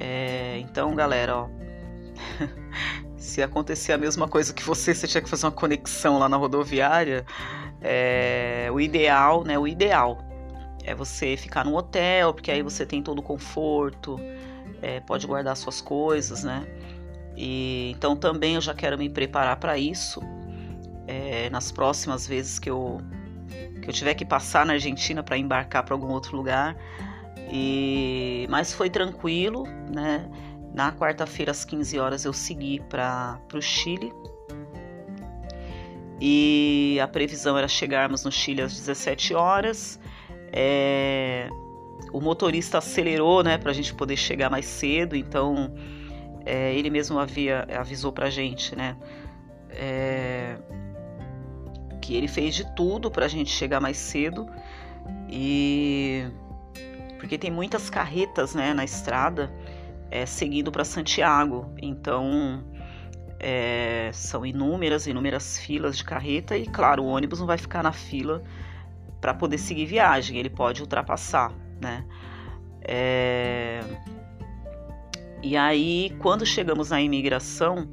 É, 0.00 0.58
então, 0.58 0.92
galera, 0.92 1.36
ó, 1.36 1.48
se 3.16 3.40
acontecer 3.44 3.92
a 3.92 3.98
mesma 3.98 4.26
coisa 4.26 4.52
que 4.52 4.64
você, 4.64 4.92
você 4.92 5.06
tinha 5.06 5.22
que 5.22 5.30
fazer 5.30 5.46
uma 5.46 5.52
conexão 5.52 6.18
lá 6.18 6.28
na 6.28 6.36
rodoviária. 6.36 7.24
É, 7.80 8.68
o 8.72 8.80
ideal, 8.80 9.44
né? 9.44 9.56
O 9.56 9.68
ideal 9.68 10.23
é 10.84 10.94
você 10.94 11.36
ficar 11.36 11.64
no 11.64 11.76
hotel, 11.76 12.32
porque 12.32 12.50
aí 12.50 12.62
você 12.62 12.84
tem 12.84 13.02
todo 13.02 13.18
o 13.18 13.22
conforto, 13.22 14.20
é, 14.82 15.00
pode 15.00 15.26
guardar 15.26 15.56
suas 15.56 15.80
coisas, 15.80 16.44
né? 16.44 16.66
E 17.36 17.90
então 17.96 18.14
também 18.14 18.54
eu 18.54 18.60
já 18.60 18.74
quero 18.74 18.96
me 18.96 19.08
preparar 19.08 19.56
para 19.56 19.76
isso 19.76 20.20
é, 21.06 21.50
nas 21.50 21.72
próximas 21.72 22.26
vezes 22.26 22.58
que 22.58 22.70
eu, 22.70 23.00
que 23.82 23.88
eu 23.88 23.92
tiver 23.92 24.14
que 24.14 24.24
passar 24.24 24.64
na 24.64 24.74
Argentina 24.74 25.22
para 25.22 25.36
embarcar 25.36 25.84
para 25.84 25.94
algum 25.94 26.08
outro 26.08 26.36
lugar. 26.36 26.76
E, 27.50 28.46
mas 28.50 28.72
foi 28.72 28.90
tranquilo, 28.90 29.64
né? 29.92 30.28
Na 30.74 30.92
quarta-feira, 30.92 31.52
às 31.52 31.64
15 31.64 31.98
horas, 31.98 32.24
eu 32.24 32.32
segui 32.32 32.80
para 32.88 33.38
o 33.54 33.60
Chile. 33.60 34.12
e 36.20 36.98
a 37.00 37.06
previsão 37.06 37.56
era 37.56 37.68
chegarmos 37.68 38.24
no 38.24 38.32
Chile 38.32 38.62
às 38.62 38.74
17 38.74 39.34
horas. 39.34 40.00
É, 40.56 41.48
o 42.12 42.20
motorista 42.20 42.78
acelerou, 42.78 43.42
né, 43.42 43.58
para 43.58 43.72
a 43.72 43.74
gente 43.74 43.92
poder 43.92 44.16
chegar 44.16 44.48
mais 44.48 44.66
cedo, 44.66 45.16
então 45.16 45.74
é, 46.46 46.72
ele 46.72 46.90
mesmo 46.90 47.18
havia 47.18 47.66
avisou 47.76 48.12
para 48.12 48.26
a 48.26 48.30
gente, 48.30 48.76
né, 48.76 48.96
é, 49.70 50.56
que 52.00 52.14
ele 52.14 52.28
fez 52.28 52.54
de 52.54 52.72
tudo 52.76 53.10
para 53.10 53.24
a 53.24 53.28
gente 53.28 53.50
chegar 53.50 53.80
mais 53.80 53.96
cedo. 53.96 54.46
E 55.28 56.24
porque 57.18 57.36
tem 57.36 57.50
muitas 57.50 57.90
carretas, 57.90 58.54
né, 58.54 58.72
na 58.72 58.84
estrada 58.84 59.50
é, 60.10 60.24
seguindo 60.24 60.70
para 60.70 60.84
Santiago, 60.84 61.72
então 61.82 62.62
é, 63.40 64.10
são 64.12 64.46
inúmeras, 64.46 65.08
inúmeras 65.08 65.58
filas 65.58 65.96
de 65.96 66.04
carreta 66.04 66.56
e, 66.56 66.66
claro, 66.66 67.02
o 67.02 67.06
ônibus 67.06 67.40
não 67.40 67.46
vai 67.46 67.58
ficar 67.58 67.82
na 67.82 67.92
fila 67.92 68.42
para 69.24 69.32
poder 69.32 69.56
seguir 69.56 69.86
viagem, 69.86 70.36
ele 70.36 70.50
pode 70.50 70.82
ultrapassar, 70.82 71.50
né? 71.80 72.04
É... 72.82 73.80
E 75.42 75.56
aí, 75.56 76.14
quando 76.18 76.44
chegamos 76.44 76.90
na 76.90 77.00
imigração, 77.00 77.88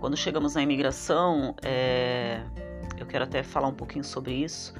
quando 0.00 0.16
chegamos 0.16 0.54
na 0.54 0.62
imigração, 0.62 1.54
é... 1.62 2.40
eu 2.96 3.04
quero 3.04 3.24
até 3.24 3.42
falar 3.42 3.68
um 3.68 3.74
pouquinho 3.74 4.02
sobre 4.02 4.32
isso. 4.32 4.72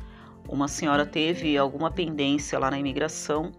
Uma 0.48 0.66
senhora 0.66 1.04
teve 1.04 1.58
alguma 1.58 1.90
pendência 1.90 2.58
lá 2.58 2.70
na 2.70 2.78
imigração 2.78 3.52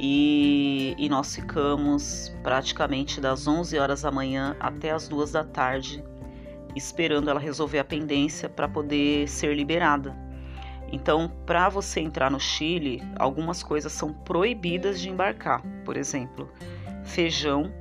e, 0.00 0.94
e, 0.96 1.06
nós 1.06 1.34
ficamos 1.34 2.34
praticamente 2.42 3.20
das 3.20 3.46
11 3.46 3.78
horas 3.78 4.00
da 4.00 4.10
manhã 4.10 4.56
até 4.58 4.90
as 4.90 5.06
2 5.06 5.32
da 5.32 5.44
tarde 5.44 6.02
esperando 6.74 7.28
ela 7.28 7.38
resolver 7.38 7.78
a 7.78 7.84
pendência 7.84 8.48
para 8.48 8.66
poder 8.66 9.28
ser 9.28 9.54
liberada. 9.54 10.31
Então, 10.92 11.32
para 11.46 11.70
você 11.70 12.00
entrar 12.00 12.30
no 12.30 12.38
Chile, 12.38 13.02
algumas 13.18 13.62
coisas 13.62 13.90
são 13.90 14.12
proibidas 14.12 15.00
de 15.00 15.08
embarcar. 15.08 15.62
Por 15.84 15.96
exemplo, 15.96 16.48
feijão 17.02 17.72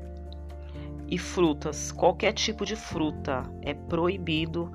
e 1.07 1.17
frutas. 1.17 1.91
Qualquer 1.91 2.31
tipo 2.31 2.65
de 2.65 2.77
fruta 2.77 3.43
é 3.61 3.73
proibido 3.73 4.71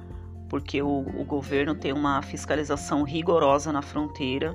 porque 0.49 0.81
o, 0.81 1.01
o 1.01 1.25
governo 1.25 1.75
tem 1.75 1.93
uma 1.93 2.23
fiscalização 2.23 3.03
rigorosa 3.03 3.73
na 3.73 3.83
fronteira 3.83 4.55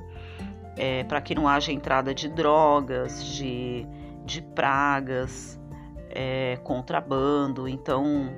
é, 0.78 1.04
para 1.04 1.20
que 1.20 1.36
não 1.36 1.48
haja 1.48 1.72
entrada 1.72 2.14
de 2.14 2.30
drogas, 2.30 3.26
de, 3.26 3.86
de 4.26 4.42
pragas, 4.42 5.60
é, 6.10 6.58
contrabando. 6.64 7.68
Então, 7.68 8.32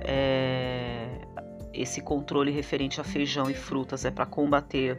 é, 0.00 1.05
esse 1.76 2.00
controle 2.00 2.50
referente 2.50 3.00
a 3.00 3.04
feijão 3.04 3.50
e 3.50 3.54
frutas 3.54 4.04
é 4.04 4.10
para 4.10 4.26
combater 4.26 4.98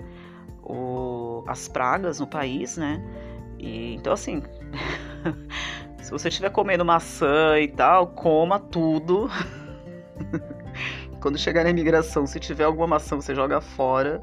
o, 0.63 1.43
as 1.47 1.67
pragas 1.67 2.19
no 2.19 2.27
país, 2.27 2.77
né? 2.77 3.01
E, 3.57 3.95
então, 3.95 4.13
assim, 4.13 4.43
se 6.01 6.11
você 6.11 6.29
estiver 6.29 6.49
comendo 6.51 6.85
maçã 6.85 7.59
e 7.59 7.67
tal, 7.67 8.07
coma 8.07 8.59
tudo. 8.59 9.29
Quando 11.19 11.37
chegar 11.37 11.63
na 11.63 11.71
imigração, 11.71 12.27
se 12.27 12.39
tiver 12.39 12.63
alguma 12.63 12.87
maçã, 12.87 13.15
você 13.15 13.33
joga 13.33 13.59
fora 13.59 14.21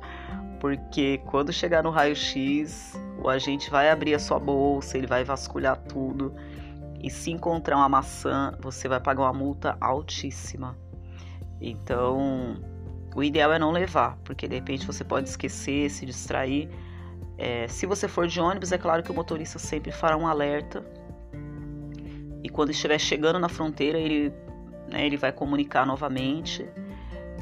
porque 0.65 1.21
quando 1.27 1.53
chegar 1.53 1.83
no 1.83 1.91
raio-x, 1.91 2.99
o 3.23 3.29
agente 3.29 3.71
vai 3.71 3.91
abrir 3.91 4.15
a 4.15 4.19
sua 4.19 4.39
bolsa, 4.39 4.97
ele 4.97 5.07
vai 5.07 5.23
vasculhar 5.23 5.77
tudo. 5.77 6.35
E 7.03 7.11
se 7.11 7.31
encontrar 7.31 7.77
uma 7.77 7.87
maçã, 7.87 8.57
você 8.59 8.89
vai 8.89 8.99
pagar 8.99 9.25
uma 9.25 9.33
multa 9.35 9.77
altíssima. 9.79 10.75
Então, 11.61 12.57
o 13.15 13.23
ideal 13.23 13.53
é 13.53 13.59
não 13.59 13.71
levar, 13.71 14.19
porque 14.25 14.49
de 14.49 14.57
repente 14.57 14.87
você 14.87 15.05
pode 15.05 15.29
esquecer, 15.29 15.91
se 15.91 16.05
distrair. 16.05 16.69
É, 17.39 17.67
se 17.69 17.87
você 17.87 18.09
for 18.09 18.27
de 18.27 18.41
ônibus, 18.41 18.73
é 18.73 18.79
claro 18.79 19.03
que 19.03 19.11
o 19.11 19.15
motorista 19.15 19.59
sempre 19.59 19.93
fará 19.93 20.17
um 20.17 20.27
alerta. 20.27 20.85
E 22.43 22.49
quando 22.49 22.71
estiver 22.71 22.99
chegando 22.99 23.39
na 23.39 23.49
fronteira, 23.49 23.99
ele, 23.99 24.31
né, 24.91 25.07
ele 25.07 25.17
vai 25.17 25.33
comunicar 25.33 25.87
novamente. 25.87 26.69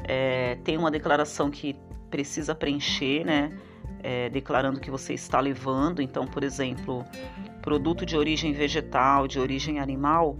É, 0.05 0.55
tem 0.63 0.77
uma 0.77 0.91
declaração 0.91 1.49
que 1.49 1.75
precisa 2.09 2.53
preencher, 2.53 3.25
né? 3.25 3.57
É, 4.01 4.29
declarando 4.29 4.79
que 4.79 4.91
você 4.91 5.13
está 5.13 5.39
levando. 5.39 6.01
Então, 6.01 6.27
por 6.27 6.43
exemplo, 6.43 7.03
produto 7.61 8.05
de 8.05 8.15
origem 8.15 8.53
vegetal, 8.53 9.27
de 9.27 9.39
origem 9.39 9.79
animal, 9.79 10.37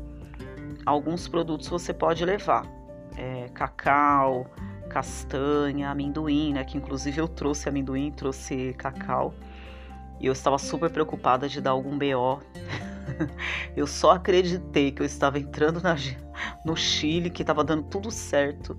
alguns 0.85 1.27
produtos 1.27 1.67
você 1.67 1.93
pode 1.93 2.23
levar. 2.23 2.65
É, 3.17 3.49
cacau, 3.53 4.47
castanha, 4.89 5.89
amendoim, 5.89 6.53
né? 6.53 6.63
Que 6.63 6.77
inclusive 6.77 7.19
eu 7.19 7.27
trouxe 7.27 7.69
amendoim, 7.69 8.11
trouxe 8.11 8.73
cacau. 8.73 9.33
E 10.19 10.27
eu 10.27 10.33
estava 10.33 10.57
super 10.57 10.89
preocupada 10.89 11.49
de 11.49 11.59
dar 11.59 11.71
algum 11.71 11.97
BO. 11.97 12.41
eu 13.75 13.85
só 13.85 14.11
acreditei 14.11 14.91
que 14.91 15.01
eu 15.01 15.05
estava 15.05 15.37
entrando 15.37 15.81
na, 15.81 15.95
no 16.65 16.75
Chile, 16.75 17.29
que 17.29 17.43
estava 17.43 17.63
dando 17.63 17.83
tudo 17.83 18.09
certo 18.09 18.77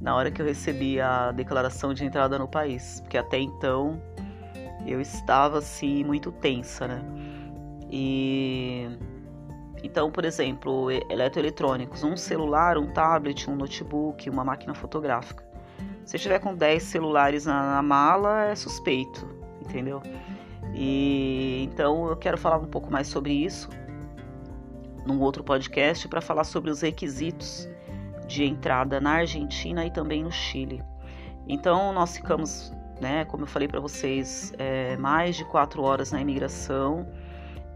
na 0.00 0.14
hora 0.14 0.30
que 0.30 0.40
eu 0.40 0.46
recebi 0.46 1.00
a 1.00 1.32
declaração 1.32 1.94
de 1.94 2.04
entrada 2.04 2.38
no 2.38 2.46
país, 2.46 3.00
porque 3.00 3.16
até 3.16 3.38
então 3.38 4.00
eu 4.86 5.00
estava 5.00 5.58
assim 5.58 6.04
muito 6.04 6.30
tensa, 6.30 6.86
né? 6.86 7.02
E 7.90 8.88
então, 9.82 10.10
por 10.10 10.24
exemplo, 10.24 10.90
eletroeletrônicos, 11.10 12.02
um 12.02 12.16
celular, 12.16 12.78
um 12.78 12.92
tablet, 12.92 13.48
um 13.48 13.56
notebook, 13.56 14.28
uma 14.28 14.44
máquina 14.44 14.74
fotográfica. 14.74 15.44
Se 16.04 16.18
tiver 16.18 16.38
com 16.38 16.54
10 16.54 16.82
celulares 16.82 17.46
na, 17.46 17.74
na 17.74 17.82
mala, 17.82 18.44
é 18.46 18.54
suspeito, 18.54 19.28
entendeu? 19.60 20.02
E 20.74 21.64
então 21.64 22.08
eu 22.08 22.16
quero 22.16 22.36
falar 22.36 22.58
um 22.58 22.66
pouco 22.66 22.90
mais 22.90 23.06
sobre 23.06 23.32
isso 23.32 23.68
num 25.06 25.20
outro 25.20 25.44
podcast 25.44 26.08
para 26.08 26.20
falar 26.20 26.44
sobre 26.44 26.70
os 26.70 26.80
requisitos 26.80 27.68
de 28.26 28.44
entrada 28.44 29.00
na 29.00 29.12
Argentina 29.12 29.86
e 29.86 29.90
também 29.90 30.24
no 30.24 30.32
Chile. 30.32 30.82
Então 31.48 31.92
nós 31.92 32.16
ficamos, 32.16 32.72
né, 33.00 33.24
como 33.24 33.44
eu 33.44 33.46
falei 33.46 33.68
para 33.68 33.78
vocês, 33.78 34.52
é, 34.58 34.96
mais 34.96 35.36
de 35.36 35.44
quatro 35.44 35.82
horas 35.82 36.10
na 36.10 36.20
imigração. 36.20 37.06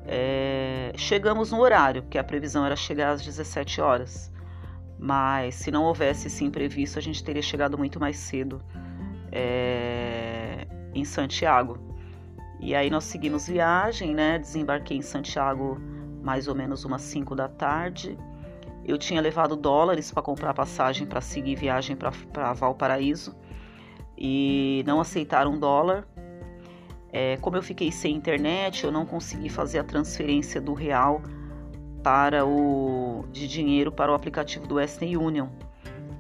É, 0.07 0.93
chegamos 0.97 1.53
no 1.53 1.61
horário, 1.61 2.03
porque 2.03 2.19
a 2.19 2.25
previsão 2.25 2.65
era 2.65 2.77
chegar 2.77 3.11
às 3.11 3.23
17 3.23 3.81
horas. 3.81 4.33
Mas 4.99 5.55
se 5.55 5.71
não 5.71 5.85
houvesse 5.85 6.27
esse 6.27 6.45
imprevisto, 6.45 6.99
a 6.99 7.03
gente 7.03 7.25
teria 7.25 7.43
chegado 7.43 7.79
muito 7.79 7.99
mais 7.99 8.17
cedo 8.17 8.63
é, 9.33 10.67
em 10.95 11.05
Santiago. 11.05 11.79
E 12.61 12.75
aí 12.75 12.91
nós 12.91 13.05
seguimos 13.05 13.47
viagem, 13.47 14.15
né? 14.15 14.39
Desembarquei 14.39 14.99
em 14.99 15.03
Santiago 15.03 15.81
mais 16.23 16.49
ou 16.49 16.55
menos 16.55 16.85
umas 16.85 17.03
5 17.03 17.35
da 17.35 17.49
tarde. 17.49 18.19
Eu 18.85 18.99
tinha 18.99 19.21
levado 19.21 19.57
dólares 19.57 20.13
para 20.13 20.23
comprar 20.23 20.53
passagem 20.53 21.07
para 21.07 21.21
seguir 21.21 21.55
viagem 21.55 21.97
para 21.97 22.53
Valparaíso 22.53 23.35
e 24.17 24.85
não 24.87 25.01
aceitaram 25.01 25.59
dólar. 25.59 26.07
É, 27.13 27.37
como 27.39 27.57
eu 27.57 27.63
fiquei 27.63 27.91
sem 27.91 28.15
internet, 28.15 28.85
eu 28.85 28.93
não 28.93 29.05
consegui 29.05 29.49
fazer 29.49 29.79
a 29.79 29.85
transferência 29.85 30.61
do 30.61 30.73
real 30.73 31.23
para 32.03 32.47
o 32.47 33.25
de 33.33 33.47
dinheiro 33.47 33.93
para 33.93 34.11
o 34.11 34.15
aplicativo 34.15 34.67
do 34.67 34.77
Western 34.77 35.17
Union. 35.17 35.49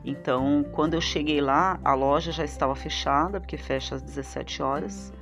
Então, 0.04 0.64
quando 0.72 0.94
eu 0.94 1.00
cheguei 1.00 1.40
lá, 1.40 1.78
a 1.84 1.94
loja 1.94 2.32
já 2.32 2.44
estava 2.44 2.74
fechada, 2.74 3.40
porque 3.40 3.56
fecha 3.56 3.94
às 3.94 4.02
17 4.02 4.62
horas. 4.62 5.12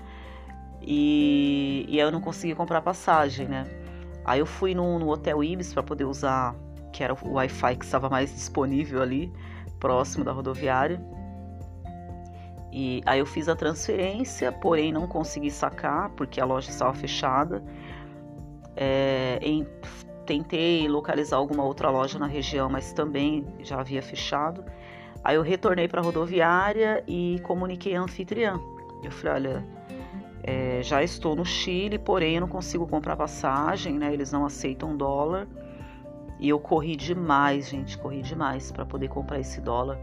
E, 0.81 1.85
e 1.89 1.99
eu 1.99 2.11
não 2.11 2.21
consegui 2.21 2.55
comprar 2.55 2.81
passagem, 2.81 3.47
né? 3.49 3.67
Aí 4.25 4.41
eu 4.41 4.47
fui 4.47 4.75
no, 4.75 4.99
no 4.99 5.09
Hotel 5.09 5.43
Ibis 5.43 5.73
para 5.73 5.83
poder 5.83 6.05
usar 6.05 6.55
que 6.93 7.05
era 7.05 7.15
o 7.15 7.33
Wi-Fi 7.33 7.77
que 7.77 7.85
estava 7.85 8.09
mais 8.09 8.33
disponível 8.33 9.03
ali, 9.03 9.33
próximo 9.79 10.25
da 10.25 10.33
rodoviária. 10.33 11.01
E 12.71 13.03
aí 13.07 13.19
eu 13.19 13.27
fiz 13.27 13.49
a 13.49 13.57
transferência, 13.57 14.53
porém 14.53 14.93
não 14.93 15.07
consegui 15.07 15.51
sacar 15.51 16.11
porque 16.11 16.41
a 16.41 16.45
loja 16.45 16.71
estava 16.71 16.93
fechada. 16.93 17.63
É, 18.77 19.39
em, 19.43 19.67
tentei 20.27 20.87
localizar 20.87 21.39
alguma 21.39 21.65
outra 21.65 21.91
loja 21.91 22.19
na 22.19 22.27
região, 22.27 22.69
mas 22.69 22.93
também 22.93 23.47
já 23.61 23.81
havia 23.81 24.03
fechado. 24.03 24.65
Aí 25.25 25.37
eu 25.37 25.43
retornei 25.43 25.89
para 25.89 26.01
a 26.01 26.05
rodoviária 26.05 27.03
e 27.07 27.41
comuniquei 27.43 27.97
a 27.97 28.03
anfitriã. 28.03 28.61
Eu 29.03 29.11
falei, 29.11 29.35
olha, 29.35 29.67
é, 30.43 30.83
já 30.83 31.03
estou 31.03 31.35
no 31.35 31.45
Chile, 31.45 31.99
porém 31.99 32.35
eu 32.35 32.41
não 32.43 32.49
consigo 32.49 32.87
comprar 32.87 33.17
passagem, 33.17 33.99
né? 33.99 34.13
Eles 34.13 34.31
não 34.31 34.45
aceitam 34.45 34.97
dólar. 34.97 35.47
E 36.39 36.49
eu 36.49 36.61
corri 36.61 36.95
demais, 36.95 37.69
gente, 37.69 37.99
corri 37.99 38.23
demais 38.23 38.71
para 38.71 38.87
poder 38.87 39.09
comprar 39.09 39.41
esse 39.41 39.61
dólar. 39.61 39.99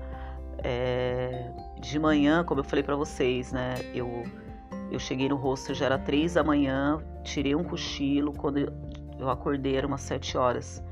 É, 0.64 1.50
de 1.90 2.00
manhã, 2.00 2.44
como 2.44 2.62
eu 2.62 2.64
falei 2.64 2.84
para 2.84 2.96
vocês, 2.96 3.52
né? 3.52 3.76
Eu, 3.94 4.24
eu 4.92 5.00
cheguei 5.00 5.30
no 5.30 5.36
rosto, 5.36 5.74
já 5.74 5.86
era 5.86 5.98
três 5.98 6.34
da 6.34 6.44
manhã, 6.44 7.00
tirei 7.24 7.56
um 7.56 7.64
cochilo. 7.64 8.34
Quando 8.34 8.58
eu 9.20 9.30
acordei, 9.30 9.76
era 9.76 9.86
umas 9.86 10.02
sete 10.02 10.38
horas. 10.38 10.84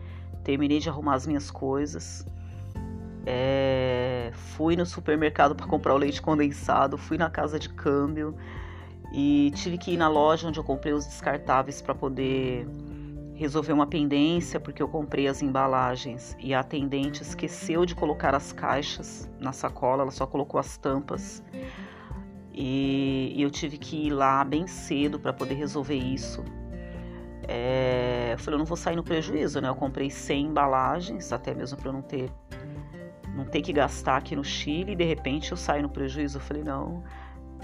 Terminei 0.43 0.79
de 0.79 0.89
arrumar 0.89 1.15
as 1.15 1.25
minhas 1.25 1.49
coisas. 1.49 2.25
é, 3.25 4.31
fui 4.33 4.75
no 4.75 4.85
supermercado 4.85 5.55
para 5.55 5.65
comprar 5.65 5.93
o 5.93 5.97
leite 5.97 6.21
condensado, 6.21 6.97
fui 6.97 7.17
na 7.17 7.29
casa 7.29 7.57
de 7.57 7.69
câmbio 7.69 8.35
e 9.13 9.51
tive 9.55 9.77
que 9.77 9.91
ir 9.91 9.97
na 9.97 10.09
loja 10.09 10.47
onde 10.47 10.59
eu 10.59 10.63
comprei 10.63 10.93
os 10.93 11.05
descartáveis 11.05 11.81
para 11.81 11.95
poder 11.95 12.67
resolver 13.35 13.73
uma 13.73 13.87
pendência, 13.87 14.59
porque 14.59 14.81
eu 14.81 14.87
comprei 14.87 15.27
as 15.27 15.41
embalagens 15.41 16.35
e 16.39 16.53
a 16.53 16.59
atendente 16.59 17.21
esqueceu 17.21 17.85
de 17.85 17.95
colocar 17.95 18.35
as 18.35 18.51
caixas 18.51 19.29
na 19.39 19.51
sacola, 19.51 20.03
ela 20.03 20.11
só 20.11 20.25
colocou 20.25 20.59
as 20.59 20.77
tampas. 20.77 21.43
E, 22.53 23.33
eu 23.35 23.49
tive 23.49 23.77
que 23.77 24.07
ir 24.07 24.11
lá 24.11 24.43
bem 24.43 24.67
cedo 24.67 25.19
para 25.19 25.33
poder 25.33 25.55
resolver 25.55 25.95
isso. 25.95 26.43
É, 27.47 28.33
eu 28.33 28.37
falei, 28.37 28.55
eu 28.55 28.59
não 28.59 28.65
vou 28.65 28.77
sair 28.77 28.95
no 28.95 29.03
prejuízo, 29.03 29.59
né? 29.59 29.67
Eu 29.67 29.75
comprei 29.75 30.09
100 30.09 30.45
embalagens, 30.45 31.33
até 31.33 31.53
mesmo 31.53 31.77
para 31.77 31.89
eu 31.89 31.93
não 31.93 32.01
ter 32.01 32.31
não 33.35 33.45
ter 33.45 33.63
que 33.63 33.73
gastar 33.73 34.17
aqui 34.17 34.35
no 34.35 34.43
Chile 34.43 34.91
e 34.91 34.95
de 34.95 35.03
repente 35.03 35.51
eu 35.51 35.57
saio 35.57 35.81
no 35.81 35.89
prejuízo. 35.89 36.37
Eu 36.37 36.41
falei, 36.41 36.63
não, 36.63 37.03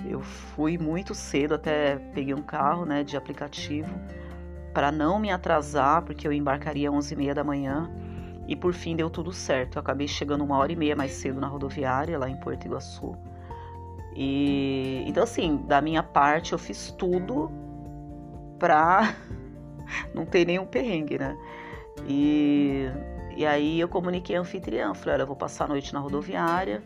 eu 0.03 0.19
fui 0.19 0.79
muito 0.79 1.13
cedo, 1.13 1.53
até 1.53 1.97
peguei 2.13 2.33
um 2.33 2.41
carro 2.41 2.85
né, 2.85 3.03
de 3.03 3.15
aplicativo 3.15 3.87
para 4.79 4.93
não 4.93 5.19
me 5.19 5.29
atrasar, 5.29 6.03
porque 6.03 6.25
eu 6.25 6.31
embarcaria 6.31 6.89
às 6.89 6.95
11h30 6.95 7.33
da 7.33 7.43
manhã. 7.43 7.91
E 8.47 8.55
por 8.55 8.73
fim 8.73 8.95
deu 8.95 9.09
tudo 9.09 9.29
certo. 9.33 9.75
Eu 9.75 9.81
acabei 9.81 10.07
chegando 10.07 10.41
uma 10.41 10.57
hora 10.57 10.71
e 10.71 10.75
meia 10.77 10.95
mais 10.95 11.11
cedo 11.11 11.37
na 11.37 11.47
rodoviária, 11.47 12.17
lá 12.17 12.29
em 12.29 12.37
Porto 12.37 12.63
Iguaçu. 12.63 13.13
E 14.15 15.03
então 15.05 15.21
assim, 15.21 15.57
da 15.67 15.81
minha 15.81 16.01
parte 16.01 16.53
eu 16.53 16.57
fiz 16.57 16.95
tudo 16.97 17.51
pra 18.57 19.15
não 20.15 20.25
ter 20.25 20.45
nenhum 20.45 20.65
perrengue, 20.65 21.19
né? 21.19 21.37
E, 22.07 22.85
e 23.35 23.45
aí 23.45 23.81
eu 23.81 23.89
comuniquei 23.89 24.37
a 24.37 24.39
anfitriã, 24.39 24.93
falei, 24.93 25.15
olha, 25.15 25.23
eu 25.23 25.27
vou 25.27 25.35
passar 25.35 25.65
a 25.65 25.67
noite 25.67 25.93
na 25.93 25.99
rodoviária. 25.99 26.81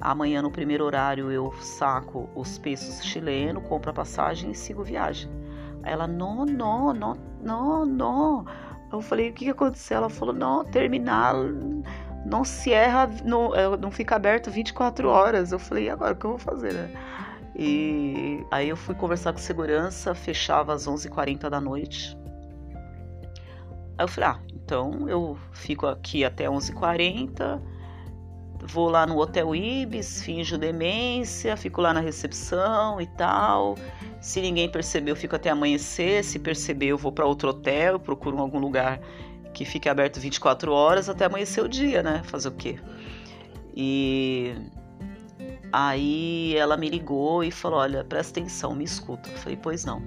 Amanhã 0.00 0.40
no 0.42 0.50
primeiro 0.52 0.84
horário 0.84 1.32
eu 1.32 1.52
saco 1.60 2.30
os 2.36 2.56
pesos 2.56 3.04
chilenos, 3.04 3.64
compro 3.66 3.90
a 3.90 3.92
passagem 3.92 4.52
e 4.52 4.54
sigo 4.54 4.84
viagem. 4.84 5.28
Ela, 5.86 6.06
não, 6.06 6.44
não, 6.44 6.92
não, 6.92 7.16
não, 7.40 7.86
não. 7.86 8.46
Eu 8.92 9.00
falei, 9.00 9.30
o 9.30 9.32
que, 9.32 9.44
que 9.46 9.50
aconteceu? 9.50 9.98
Ela 9.98 10.10
falou, 10.10 10.34
não, 10.34 10.64
terminal 10.64 11.36
não 12.26 12.44
se 12.44 12.72
erra, 12.72 13.08
não, 13.24 13.54
é, 13.54 13.76
não 13.76 13.90
fica 13.90 14.16
aberto 14.16 14.50
24 14.50 15.08
horas. 15.08 15.52
Eu 15.52 15.58
falei, 15.58 15.84
e 15.84 15.90
agora 15.90 16.12
o 16.12 16.16
que 16.16 16.26
eu 16.26 16.30
vou 16.30 16.38
fazer, 16.38 16.72
né? 16.74 16.90
E 17.54 18.44
aí 18.50 18.68
eu 18.68 18.76
fui 18.76 18.94
conversar 18.94 19.32
com 19.32 19.38
segurança, 19.38 20.14
fechava 20.14 20.74
às 20.74 20.86
11h40 20.86 21.48
da 21.48 21.60
noite. 21.60 22.18
Aí 23.96 24.04
eu 24.04 24.08
falei, 24.08 24.30
ah, 24.30 24.40
então 24.54 25.08
eu 25.08 25.38
fico 25.52 25.86
aqui 25.86 26.24
até 26.24 26.46
11h40, 26.46 27.62
vou 28.66 28.88
lá 28.88 29.06
no 29.06 29.18
Hotel 29.18 29.54
Ibis, 29.54 30.22
finjo 30.22 30.58
demência, 30.58 31.56
fico 31.56 31.80
lá 31.80 31.94
na 31.94 32.00
recepção 32.00 33.00
e 33.00 33.06
tal. 33.06 33.76
Se 34.20 34.40
ninguém 34.40 34.70
percebeu, 34.70 35.12
eu 35.12 35.16
fico 35.16 35.36
até 35.36 35.50
amanhecer. 35.50 36.24
Se 36.24 36.38
perceber, 36.38 36.86
eu 36.86 36.98
vou 36.98 37.12
para 37.12 37.24
outro 37.24 37.50
hotel, 37.50 37.98
procuro 37.98 38.38
algum 38.38 38.58
lugar 38.58 39.00
que 39.54 39.64
fique 39.64 39.88
aberto 39.88 40.20
24 40.20 40.72
horas 40.72 41.08
até 41.08 41.24
amanhecer 41.24 41.64
o 41.64 41.68
dia, 41.68 42.02
né? 42.02 42.22
Fazer 42.24 42.48
o 42.48 42.52
quê? 42.52 42.78
E 43.74 44.54
aí 45.72 46.56
ela 46.56 46.76
me 46.76 46.88
ligou 46.88 47.44
e 47.44 47.50
falou: 47.50 47.78
Olha, 47.78 48.04
presta 48.04 48.40
atenção, 48.40 48.74
me 48.74 48.84
escuta. 48.84 49.28
Eu 49.30 49.36
falei: 49.36 49.58
Pois 49.60 49.84
não. 49.84 50.02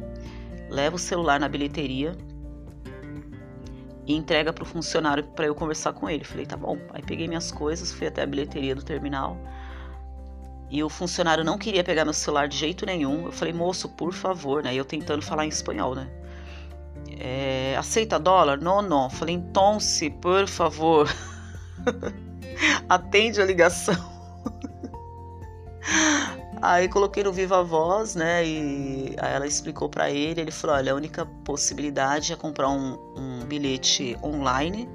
Leva 0.69 0.97
o 0.97 0.99
celular 0.99 1.39
na 1.39 1.47
bilheteria 1.47 2.15
e 4.09 4.15
entrega 4.15 4.51
para 4.51 4.63
o 4.63 4.65
funcionário 4.65 5.23
para 5.23 5.45
eu 5.45 5.53
conversar 5.53 5.93
com 5.93 6.09
ele. 6.09 6.23
Falei: 6.23 6.43
Tá 6.43 6.57
bom. 6.57 6.79
Aí 6.91 7.03
peguei 7.03 7.27
minhas 7.27 7.51
coisas, 7.51 7.91
fui 7.91 8.07
até 8.07 8.23
a 8.23 8.25
bilheteria 8.25 8.73
do 8.73 8.83
terminal. 8.83 9.37
E 10.71 10.83
o 10.83 10.89
funcionário 10.89 11.43
não 11.43 11.59
queria 11.59 11.83
pegar 11.83 12.05
meu 12.05 12.13
celular 12.13 12.47
de 12.47 12.57
jeito 12.57 12.85
nenhum. 12.85 13.25
Eu 13.25 13.31
falei, 13.31 13.53
moço, 13.53 13.89
por 13.89 14.13
favor, 14.13 14.63
né? 14.63 14.75
Eu 14.75 14.85
tentando 14.85 15.21
falar 15.21 15.45
em 15.45 15.49
espanhol, 15.49 15.95
né? 15.95 16.07
É, 17.19 17.75
aceita 17.75 18.19
dólar? 18.19 18.59
Não, 18.59 18.81
não. 18.81 19.09
Falei, 19.09 19.33
então, 19.33 19.79
se, 19.79 20.11
por 20.11 20.47
favor, 20.47 21.09
atende 22.87 23.41
a 23.41 23.45
ligação. 23.45 23.95
Aí 26.61 26.89
coloquei 26.89 27.23
no 27.23 27.31
Viva 27.31 27.63
Voz, 27.63 28.15
né? 28.15 28.45
E 28.45 29.15
aí 29.17 29.33
ela 29.33 29.47
explicou 29.47 29.87
para 29.87 30.11
ele. 30.11 30.41
Ele 30.41 30.51
falou: 30.51 30.75
olha, 30.75 30.91
a 30.91 30.95
única 30.95 31.25
possibilidade 31.45 32.33
é 32.33 32.35
comprar 32.35 32.69
um, 32.69 32.97
um 33.15 33.38
bilhete 33.49 34.17
online 34.23 34.87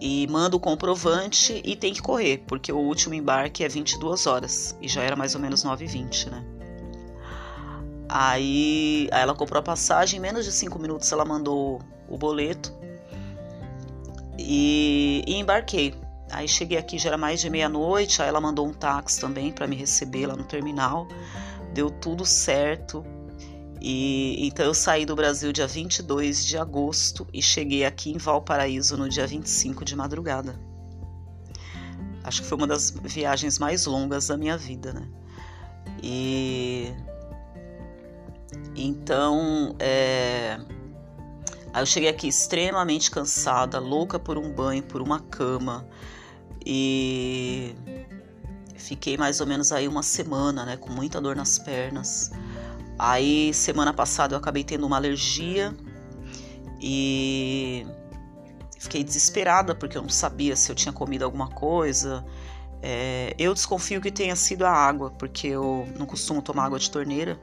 e 0.00 0.26
manda 0.28 0.56
o 0.56 0.60
comprovante 0.60 1.60
e 1.64 1.76
tem 1.76 1.92
que 1.92 2.00
correr, 2.00 2.44
porque 2.46 2.72
o 2.72 2.78
último 2.78 3.14
embarque 3.14 3.62
é 3.62 3.68
22 3.68 4.26
horas 4.26 4.76
e 4.80 4.88
já 4.88 5.02
era 5.02 5.14
mais 5.14 5.34
ou 5.34 5.40
menos 5.40 5.64
9h20, 5.64 6.30
né? 6.30 6.44
Aí, 8.08 9.08
ela 9.12 9.34
comprou 9.34 9.60
a 9.60 9.62
passagem, 9.62 10.18
em 10.18 10.20
menos 10.20 10.44
de 10.44 10.50
cinco 10.50 10.78
minutos 10.78 11.12
ela 11.12 11.24
mandou 11.24 11.80
o 12.08 12.18
boleto 12.18 12.72
e, 14.36 15.22
e 15.26 15.34
embarquei. 15.36 15.94
Aí 16.32 16.48
cheguei 16.48 16.78
aqui, 16.78 16.98
já 16.98 17.10
era 17.10 17.18
mais 17.18 17.40
de 17.40 17.50
meia-noite, 17.50 18.22
aí 18.22 18.28
ela 18.28 18.40
mandou 18.40 18.66
um 18.66 18.72
táxi 18.72 19.20
também 19.20 19.52
para 19.52 19.66
me 19.66 19.76
receber 19.76 20.26
lá 20.26 20.34
no 20.34 20.44
terminal. 20.44 21.06
Deu 21.74 21.90
tudo 21.90 22.24
certo. 22.24 23.04
E 23.80 24.46
então 24.46 24.66
eu 24.66 24.74
saí 24.74 25.06
do 25.06 25.16
Brasil 25.16 25.52
dia 25.52 25.66
22 25.66 26.44
de 26.44 26.58
agosto 26.58 27.26
e 27.32 27.40
cheguei 27.40 27.84
aqui 27.84 28.10
em 28.10 28.18
Valparaíso 28.18 28.96
no 28.96 29.08
dia 29.08 29.26
25 29.26 29.84
de 29.84 29.96
madrugada. 29.96 30.60
Acho 32.22 32.42
que 32.42 32.48
foi 32.48 32.58
uma 32.58 32.66
das 32.66 32.90
viagens 32.90 33.58
mais 33.58 33.86
longas 33.86 34.26
da 34.26 34.36
minha 34.36 34.56
vida, 34.56 34.92
né? 34.92 35.08
E 36.02 36.92
então, 38.76 39.74
é... 39.78 40.58
aí 41.72 41.82
eu 41.82 41.86
cheguei 41.86 42.08
aqui 42.08 42.28
extremamente 42.28 43.10
cansada, 43.10 43.78
louca 43.78 44.18
por 44.18 44.36
um 44.36 44.52
banho, 44.52 44.82
por 44.82 45.00
uma 45.00 45.20
cama 45.20 45.86
e 46.64 47.74
fiquei 48.74 49.16
mais 49.16 49.40
ou 49.40 49.46
menos 49.46 49.72
aí 49.72 49.88
uma 49.88 50.02
semana, 50.02 50.64
né, 50.64 50.76
com 50.76 50.90
muita 50.90 51.20
dor 51.20 51.34
nas 51.34 51.58
pernas. 51.58 52.30
Aí 53.02 53.54
semana 53.54 53.94
passada 53.94 54.34
eu 54.34 54.38
acabei 54.38 54.62
tendo 54.62 54.86
uma 54.86 54.96
alergia 54.96 55.74
e 56.78 57.86
fiquei 58.78 59.02
desesperada 59.02 59.74
porque 59.74 59.96
eu 59.96 60.02
não 60.02 60.10
sabia 60.10 60.54
se 60.54 60.70
eu 60.70 60.76
tinha 60.76 60.92
comido 60.92 61.24
alguma 61.24 61.48
coisa. 61.48 62.22
É, 62.82 63.34
eu 63.38 63.54
desconfio 63.54 64.02
que 64.02 64.10
tenha 64.10 64.36
sido 64.36 64.66
a 64.66 64.70
água, 64.70 65.10
porque 65.12 65.46
eu 65.46 65.88
não 65.98 66.04
costumo 66.04 66.42
tomar 66.42 66.66
água 66.66 66.78
de 66.78 66.90
torneira. 66.90 67.40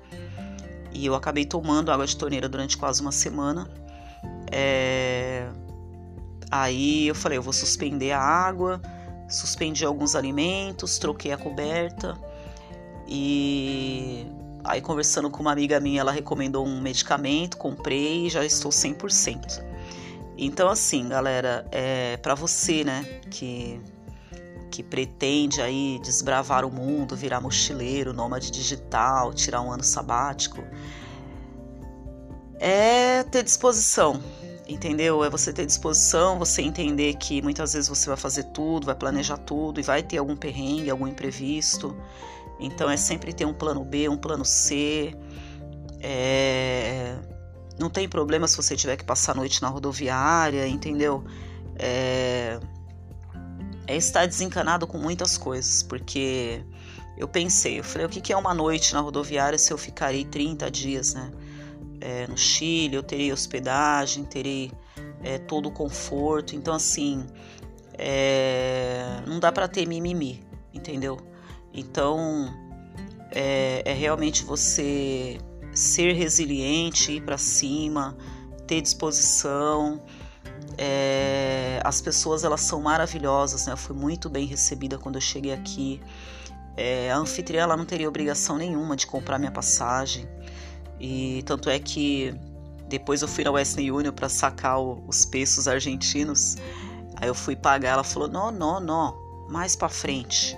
E 0.94 1.04
eu 1.04 1.16
acabei 1.16 1.44
tomando 1.44 1.92
água 1.92 2.06
de 2.06 2.16
torneira 2.16 2.48
durante 2.48 2.78
quase 2.78 3.02
uma 3.02 3.12
semana. 3.12 3.68
É... 4.52 5.50
Aí 6.52 7.08
eu 7.08 7.16
falei, 7.16 7.40
eu 7.40 7.42
vou 7.42 7.52
suspender 7.52 8.12
a 8.12 8.22
água, 8.22 8.80
suspendi 9.28 9.84
alguns 9.84 10.14
alimentos, 10.14 11.00
troquei 11.00 11.32
a 11.32 11.38
coberta. 11.38 12.16
E 13.08 14.17
aí 14.68 14.82
conversando 14.82 15.30
com 15.30 15.42
uma 15.42 15.52
amiga 15.52 15.80
minha, 15.80 16.02
ela 16.02 16.12
recomendou 16.12 16.66
um 16.66 16.82
medicamento, 16.82 17.58
comprei 17.58 18.28
e 18.28 18.30
já 18.30 18.46
estou 18.46 18.72
100%. 18.72 19.64
Então 20.38 20.70
assim, 20.70 21.10
galera, 21.10 21.66
é 21.72 22.18
para 22.18 22.36
você, 22.36 22.84
né, 22.84 23.04
que 23.32 23.82
que 24.70 24.84
pretende 24.84 25.62
aí 25.62 26.00
desbravar 26.04 26.64
o 26.64 26.70
mundo, 26.70 27.16
virar 27.16 27.42
mochileiro, 27.42 28.14
nômade 28.14 28.52
digital, 28.52 29.34
tirar 29.34 29.62
um 29.62 29.72
ano 29.72 29.84
sabático, 29.84 30.62
é 32.60 33.24
ter 33.24 33.44
disposição, 33.44 34.22
entendeu? 34.68 35.24
É 35.24 35.30
você 35.30 35.54
ter 35.54 35.66
disposição, 35.66 36.38
você 36.38 36.62
entender 36.62 37.16
que 37.16 37.42
muitas 37.42 37.74
vezes 37.74 37.90
você 37.90 38.08
vai 38.08 38.18
fazer 38.18 38.44
tudo, 38.46 38.86
vai 38.86 38.96
planejar 38.96 39.38
tudo 39.38 39.80
e 39.80 39.84
vai 39.84 40.04
ter 40.04 40.18
algum 40.18 40.36
perrengue, 40.36 40.90
algum 40.90 41.08
imprevisto. 41.08 41.96
Então 42.60 42.90
é 42.90 42.98
sempre 42.98 43.34
ter 43.34 43.46
um 43.46 43.54
plano 43.54 43.84
B, 43.84 44.10
um 44.10 44.18
plano 44.18 44.46
C. 44.46 45.14
É... 46.00 47.16
Não 47.80 47.90
tem 47.90 48.10
problema 48.10 48.48
se 48.48 48.58
você 48.58 48.76
tiver 48.76 48.98
que 48.98 49.04
passar 49.04 49.34
a 49.34 49.36
noite 49.36 49.62
na 49.62 49.68
rodoviária, 49.68 50.68
entendeu? 50.68 51.24
É 51.78 52.60
é 53.88 53.96
estar 53.96 54.26
desencanado 54.28 54.86
com 54.86 54.98
muitas 54.98 55.38
coisas, 55.38 55.82
porque 55.82 56.62
eu 57.18 57.28
pensei, 57.28 57.80
eu 57.80 57.84
falei, 57.84 58.06
o 58.06 58.10
que 58.10 58.34
é 58.34 58.38
uma 58.38 58.54
noite 58.54 58.94
na 58.94 59.00
rodoviária 59.00 59.58
se 59.58 59.72
eu 59.72 59.78
ficarei 59.78 60.26
30 60.26 60.70
dias, 60.70 61.14
né? 61.14 61.32
É, 62.00 62.28
no 62.28 62.38
Chile, 62.38 62.96
eu 62.96 63.02
terei 63.02 63.32
hospedagem, 63.32 64.24
terei 64.26 64.72
é, 65.24 65.40
todo 65.40 65.70
o 65.70 65.72
conforto, 65.72 66.56
então 66.56 66.74
assim, 66.74 67.26
é, 67.94 69.22
não 69.26 69.40
dá 69.40 69.52
para 69.52 69.68
ter 69.68 69.88
mimimi, 69.88 70.44
entendeu? 70.74 71.18
Então, 71.78 72.54
é, 73.32 73.84
é 73.86 73.94
realmente 73.94 74.44
você 74.44 75.40
ser 75.74 76.14
resiliente, 76.14 77.14
ir 77.14 77.22
para 77.22 77.38
cima, 77.38 78.18
ter 78.68 78.82
disposição, 78.82 80.02
É, 80.78 81.80
as 81.84 82.02
pessoas 82.02 82.44
elas 82.44 82.62
são 82.62 82.82
maravilhosas, 82.82 83.66
né? 83.66 83.74
Eu 83.74 83.78
fui 83.78 83.96
muito 83.96 84.30
bem 84.30 84.46
recebida 84.46 84.98
quando 84.98 85.16
eu 85.16 85.22
cheguei 85.22 85.54
aqui. 85.54 86.02
É, 86.76 87.12
a 87.12 87.18
anfitriã 87.18 87.64
ela 87.64 87.76
não 87.78 87.86
teria 87.86 88.08
obrigação 88.08 88.58
nenhuma 88.58 88.96
de 88.96 89.08
comprar 89.08 89.40
minha 89.40 89.52
passagem. 89.52 90.28
E 91.00 91.44
tanto 91.46 91.70
é 91.70 91.80
que 91.80 92.34
depois 92.88 93.22
eu 93.22 93.28
fui 93.28 93.44
na 93.44 93.52
Western 93.52 93.92
Union 93.92 94.14
para 94.14 94.30
sacar 94.30 94.80
o, 94.80 95.04
os 95.08 95.26
pesos 95.26 95.68
argentinos. 95.68 96.58
Aí 97.16 97.28
eu 97.28 97.36
fui 97.36 97.56
pagar, 97.56 97.94
ela 97.94 98.04
falou: 98.04 98.28
"Não, 98.28 98.52
não, 98.52 98.80
não, 98.80 99.16
mais 99.50 99.76
para 99.76 99.90
frente". 99.90 100.56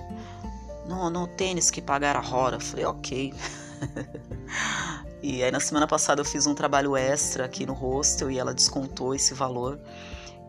Não, 0.90 1.08
não 1.08 1.26
tênis 1.26 1.70
que 1.70 1.80
pagar 1.80 2.16
a 2.16 2.36
hora. 2.36 2.56
Eu 2.56 2.60
falei: 2.60 2.84
"OK". 2.84 3.32
e 5.22 5.42
aí 5.42 5.50
na 5.52 5.60
semana 5.60 5.86
passada 5.86 6.20
eu 6.20 6.24
fiz 6.24 6.46
um 6.46 6.54
trabalho 6.54 6.96
extra 6.96 7.44
aqui 7.44 7.64
no 7.64 7.72
hostel 7.72 8.28
e 8.30 8.38
ela 8.38 8.52
descontou 8.52 9.14
esse 9.14 9.32
valor. 9.32 9.78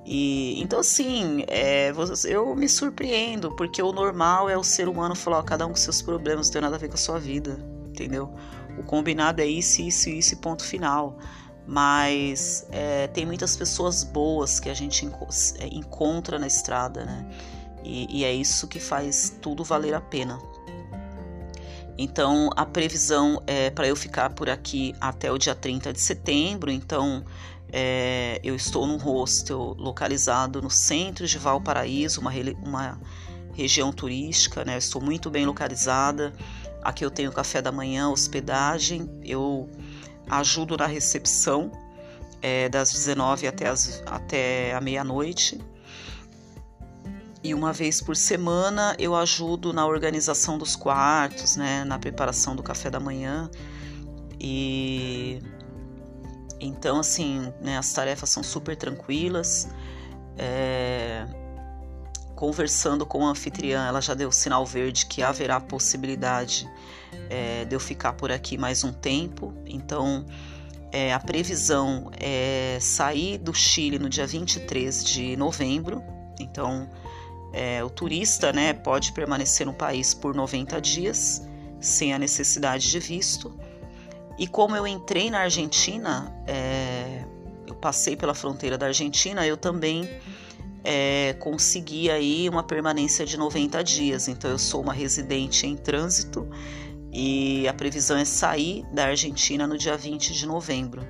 E 0.03 0.59
então 0.59 0.79
assim, 0.79 1.45
é, 1.47 1.93
eu 2.25 2.55
me 2.55 2.67
surpreendo, 2.67 3.55
porque 3.55 3.81
o 3.83 3.91
normal 3.91 4.49
é 4.49 4.57
o 4.57 4.63
ser 4.63 4.89
humano 4.89 5.15
falar, 5.15 5.39
ó, 5.39 5.43
cada 5.43 5.65
um 5.65 5.69
com 5.69 5.75
seus 5.75 6.01
problemas, 6.01 6.47
não 6.47 6.53
tem 6.53 6.61
nada 6.63 6.75
a 6.75 6.79
ver 6.79 6.87
com 6.87 6.95
a 6.95 6.97
sua 6.97 7.19
vida, 7.19 7.59
entendeu? 7.87 8.33
O 8.79 8.83
combinado 8.83 9.41
é 9.41 9.45
isso, 9.45 9.81
isso, 9.83 10.09
isso, 10.09 10.35
ponto 10.37 10.63
final. 10.63 11.19
Mas 11.67 12.65
é, 12.71 13.07
tem 13.07 13.25
muitas 13.25 13.55
pessoas 13.55 14.03
boas 14.03 14.59
que 14.59 14.69
a 14.69 14.73
gente 14.73 15.07
é, 15.59 15.67
encontra 15.67 16.39
na 16.39 16.47
estrada, 16.47 17.05
né? 17.05 17.29
E, 17.83 18.19
e 18.19 18.23
é 18.23 18.33
isso 18.33 18.67
que 18.67 18.79
faz 18.79 19.37
tudo 19.41 19.63
valer 19.63 19.93
a 19.93 20.01
pena. 20.01 20.39
Então, 21.97 22.49
a 22.55 22.65
previsão 22.65 23.41
é 23.45 23.69
para 23.69 23.87
eu 23.87 23.95
ficar 23.95 24.31
por 24.31 24.49
aqui 24.49 24.95
até 24.99 25.31
o 25.31 25.37
dia 25.37 25.53
30 25.53 25.93
de 25.93 25.99
setembro. 26.01 26.71
Então, 26.71 27.23
é, 27.71 28.39
eu 28.43 28.55
estou 28.55 28.87
num 28.87 28.97
hostel 28.97 29.75
localizado 29.77 30.61
no 30.61 30.69
centro 30.69 31.27
de 31.27 31.37
Valparaíso, 31.37 32.19
uma, 32.19 32.31
uma 32.63 32.99
região 33.53 33.91
turística, 33.91 34.65
né? 34.65 34.75
Eu 34.75 34.79
estou 34.79 35.01
muito 35.01 35.29
bem 35.29 35.45
localizada. 35.45 36.33
Aqui 36.81 37.05
eu 37.05 37.11
tenho 37.11 37.31
café 37.31 37.61
da 37.61 37.71
manhã, 37.71 38.09
hospedagem, 38.09 39.07
eu 39.23 39.69
ajudo 40.29 40.75
na 40.75 40.87
recepção 40.87 41.71
é, 42.41 42.67
das 42.67 42.91
19 42.91 43.47
até, 43.47 43.67
as, 43.67 44.01
até 44.07 44.73
a 44.73 44.81
meia-noite. 44.81 45.59
E 47.43 47.53
uma 47.53 47.73
vez 47.73 48.01
por 48.01 48.15
semana 48.15 48.95
eu 48.99 49.15
ajudo 49.15 49.73
na 49.73 49.85
organização 49.85 50.57
dos 50.57 50.75
quartos, 50.75 51.55
né, 51.55 51.83
na 51.83 51.97
preparação 51.97 52.55
do 52.55 52.61
café 52.61 52.89
da 52.89 52.99
manhã. 52.99 53.49
E 54.39 55.41
então, 56.61 56.99
assim, 56.99 57.51
né, 57.59 57.77
as 57.77 57.91
tarefas 57.91 58.29
são 58.29 58.43
super 58.43 58.75
tranquilas. 58.75 59.67
É... 60.37 61.25
Conversando 62.35 63.05
com 63.05 63.25
a 63.25 63.31
anfitriã, 63.31 63.87
ela 63.87 63.99
já 63.99 64.13
deu 64.13 64.31
sinal 64.31 64.65
verde 64.65 65.07
que 65.07 65.23
haverá 65.23 65.59
possibilidade 65.59 66.69
é, 67.29 67.65
de 67.65 67.75
eu 67.75 67.79
ficar 67.79 68.13
por 68.13 68.31
aqui 68.31 68.57
mais 68.57 68.83
um 68.83 68.91
tempo. 68.91 69.53
Então, 69.65 70.25
é, 70.91 71.13
a 71.13 71.19
previsão 71.19 72.09
é 72.19 72.77
sair 72.81 73.37
do 73.37 73.53
Chile 73.53 73.99
no 73.99 74.09
dia 74.09 74.25
23 74.25 75.03
de 75.03 75.35
novembro. 75.35 76.03
Então, 76.39 76.89
é, 77.53 77.83
o 77.83 77.89
turista 77.89 78.53
né, 78.53 78.73
pode 78.73 79.11
permanecer 79.11 79.65
no 79.65 79.73
país 79.73 80.13
por 80.13 80.33
90 80.33 80.79
dias, 80.79 81.45
sem 81.79 82.13
a 82.13 82.19
necessidade 82.19 82.89
de 82.89 82.99
visto. 82.99 83.53
E 84.37 84.47
como 84.47 84.75
eu 84.75 84.87
entrei 84.87 85.29
na 85.29 85.39
Argentina, 85.39 86.33
é, 86.47 87.25
eu 87.67 87.75
passei 87.75 88.15
pela 88.15 88.33
fronteira 88.33 88.77
da 88.77 88.87
Argentina, 88.87 89.45
eu 89.45 89.57
também 89.57 90.09
é, 90.83 91.33
consegui 91.39 92.09
aí 92.09 92.49
uma 92.49 92.63
permanência 92.63 93.25
de 93.25 93.37
90 93.37 93.83
dias. 93.83 94.27
Então 94.27 94.49
eu 94.49 94.57
sou 94.57 94.81
uma 94.81 94.93
residente 94.93 95.67
em 95.67 95.75
trânsito 95.75 96.47
e 97.11 97.67
a 97.67 97.73
previsão 97.73 98.17
é 98.17 98.25
sair 98.25 98.85
da 98.93 99.07
Argentina 99.07 99.67
no 99.67 99.77
dia 99.77 99.97
20 99.97 100.33
de 100.33 100.45
novembro. 100.45 101.05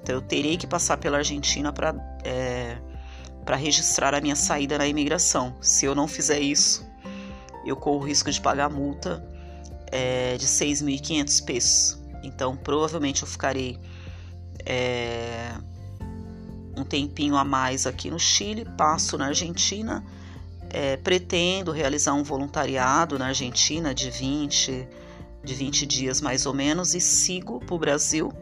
Então 0.00 0.14
eu 0.14 0.22
terei 0.22 0.56
que 0.56 0.66
passar 0.66 0.96
pela 0.96 1.18
Argentina 1.18 1.72
para 1.72 1.94
é, 2.24 2.71
para 3.44 3.56
registrar 3.56 4.14
a 4.14 4.20
minha 4.20 4.36
saída 4.36 4.78
na 4.78 4.86
imigração. 4.86 5.54
Se 5.60 5.84
eu 5.84 5.94
não 5.94 6.06
fizer 6.06 6.40
isso, 6.40 6.86
eu 7.64 7.76
corro 7.76 7.98
o 7.98 8.06
risco 8.06 8.30
de 8.30 8.40
pagar 8.40 8.70
multa 8.70 9.24
é, 9.90 10.36
de 10.36 10.46
6.500 10.46 11.44
pesos. 11.44 11.98
Então, 12.22 12.56
provavelmente 12.56 13.22
eu 13.22 13.28
ficarei 13.28 13.78
é, 14.64 15.52
um 16.76 16.84
tempinho 16.84 17.36
a 17.36 17.44
mais 17.44 17.86
aqui 17.86 18.10
no 18.10 18.18
Chile, 18.18 18.66
passo 18.76 19.18
na 19.18 19.26
Argentina, 19.26 20.04
é, 20.70 20.96
pretendo 20.96 21.70
realizar 21.72 22.14
um 22.14 22.22
voluntariado 22.22 23.18
na 23.18 23.26
Argentina 23.26 23.94
de 23.94 24.10
20, 24.10 24.88
de 25.44 25.54
20 25.54 25.86
dias 25.86 26.20
mais 26.20 26.46
ou 26.46 26.54
menos 26.54 26.94
e 26.94 27.00
sigo 27.00 27.60
para 27.60 27.74
o 27.74 27.78
Brasil. 27.78 28.32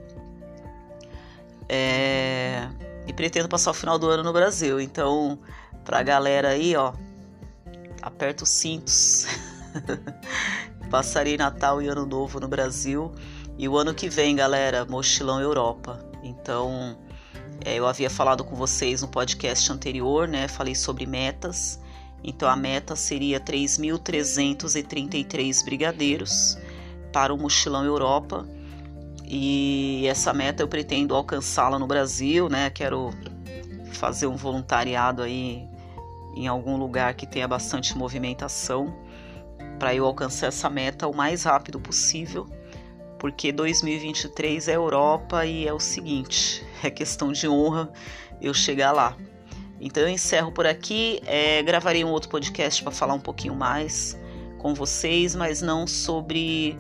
É, 1.68 2.68
e 3.06 3.12
pretendo 3.12 3.48
passar 3.48 3.70
o 3.70 3.74
final 3.74 3.98
do 3.98 4.08
ano 4.08 4.22
no 4.22 4.32
Brasil. 4.32 4.80
Então, 4.80 5.38
para 5.84 5.98
a 5.98 6.02
galera 6.02 6.50
aí, 6.50 6.76
ó, 6.76 6.92
aperta 8.02 8.44
os 8.44 8.50
cintos. 8.50 9.26
Passarei 10.90 11.36
Natal 11.36 11.80
e 11.80 11.88
Ano 11.88 12.06
Novo 12.06 12.40
no 12.40 12.48
Brasil. 12.48 13.12
E 13.56 13.68
o 13.68 13.76
ano 13.76 13.94
que 13.94 14.08
vem, 14.08 14.34
galera, 14.34 14.84
mochilão 14.84 15.40
Europa. 15.40 16.04
Então, 16.22 16.98
é, 17.64 17.76
eu 17.76 17.86
havia 17.86 18.10
falado 18.10 18.44
com 18.44 18.56
vocês 18.56 19.02
no 19.02 19.08
podcast 19.08 19.70
anterior, 19.70 20.26
né? 20.26 20.48
Falei 20.48 20.74
sobre 20.74 21.06
metas. 21.06 21.78
Então, 22.22 22.46
a 22.48 22.56
meta 22.56 22.96
seria 22.96 23.40
3.333 23.40 25.64
brigadeiros 25.64 26.58
para 27.12 27.32
o 27.32 27.38
mochilão 27.38 27.84
Europa. 27.84 28.48
E 29.32 30.06
essa 30.08 30.34
meta 30.34 30.60
eu 30.60 30.66
pretendo 30.66 31.14
alcançá-la 31.14 31.78
no 31.78 31.86
Brasil, 31.86 32.48
né? 32.48 32.68
Quero 32.68 33.10
fazer 33.92 34.26
um 34.26 34.34
voluntariado 34.34 35.22
aí 35.22 35.68
em 36.34 36.48
algum 36.48 36.76
lugar 36.76 37.14
que 37.14 37.26
tenha 37.26 37.46
bastante 37.46 37.96
movimentação 37.96 38.92
para 39.78 39.94
eu 39.94 40.04
alcançar 40.04 40.48
essa 40.48 40.68
meta 40.68 41.06
o 41.06 41.14
mais 41.14 41.44
rápido 41.44 41.78
possível 41.78 42.48
porque 43.20 43.52
2023 43.52 44.66
é 44.66 44.76
Europa 44.76 45.44
e 45.44 45.68
é 45.68 45.72
o 45.72 45.78
seguinte, 45.78 46.64
é 46.82 46.90
questão 46.90 47.30
de 47.30 47.46
honra 47.46 47.92
eu 48.40 48.54
chegar 48.54 48.92
lá. 48.92 49.14
Então 49.78 50.02
eu 50.02 50.08
encerro 50.08 50.50
por 50.50 50.66
aqui, 50.66 51.20
é, 51.26 51.62
gravarei 51.62 52.02
um 52.02 52.08
outro 52.08 52.30
podcast 52.30 52.82
para 52.82 52.90
falar 52.90 53.12
um 53.12 53.20
pouquinho 53.20 53.54
mais 53.54 54.18
com 54.58 54.74
vocês, 54.74 55.36
mas 55.36 55.60
não 55.60 55.86
sobre 55.86 56.78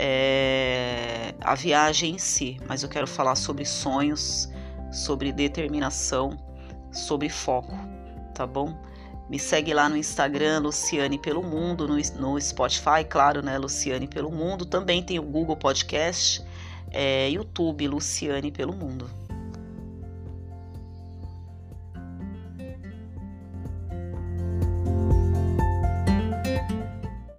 é, 0.00 1.34
a 1.40 1.56
viagem 1.56 2.14
em 2.14 2.18
si, 2.18 2.56
mas 2.68 2.84
eu 2.84 2.88
quero 2.88 3.06
falar 3.06 3.34
sobre 3.34 3.64
sonhos, 3.64 4.48
sobre 4.92 5.32
determinação, 5.32 6.38
sobre 6.92 7.28
foco, 7.28 7.76
tá 8.32 8.46
bom? 8.46 8.78
Me 9.28 9.40
segue 9.40 9.74
lá 9.74 9.88
no 9.88 9.96
Instagram, 9.96 10.60
Luciane 10.60 11.18
Pelo 11.18 11.42
Mundo, 11.42 11.88
no, 11.88 11.96
no 12.18 12.40
Spotify, 12.40 13.04
claro, 13.06 13.42
né? 13.42 13.58
Luciane 13.58 14.06
Pelo 14.06 14.30
Mundo. 14.30 14.64
Também 14.64 15.02
tem 15.02 15.18
o 15.18 15.22
Google 15.22 15.56
Podcast, 15.56 16.42
é, 16.90 17.28
YouTube, 17.28 17.88
Luciane 17.88 18.52
Pelo 18.52 18.72
Mundo. 18.72 19.17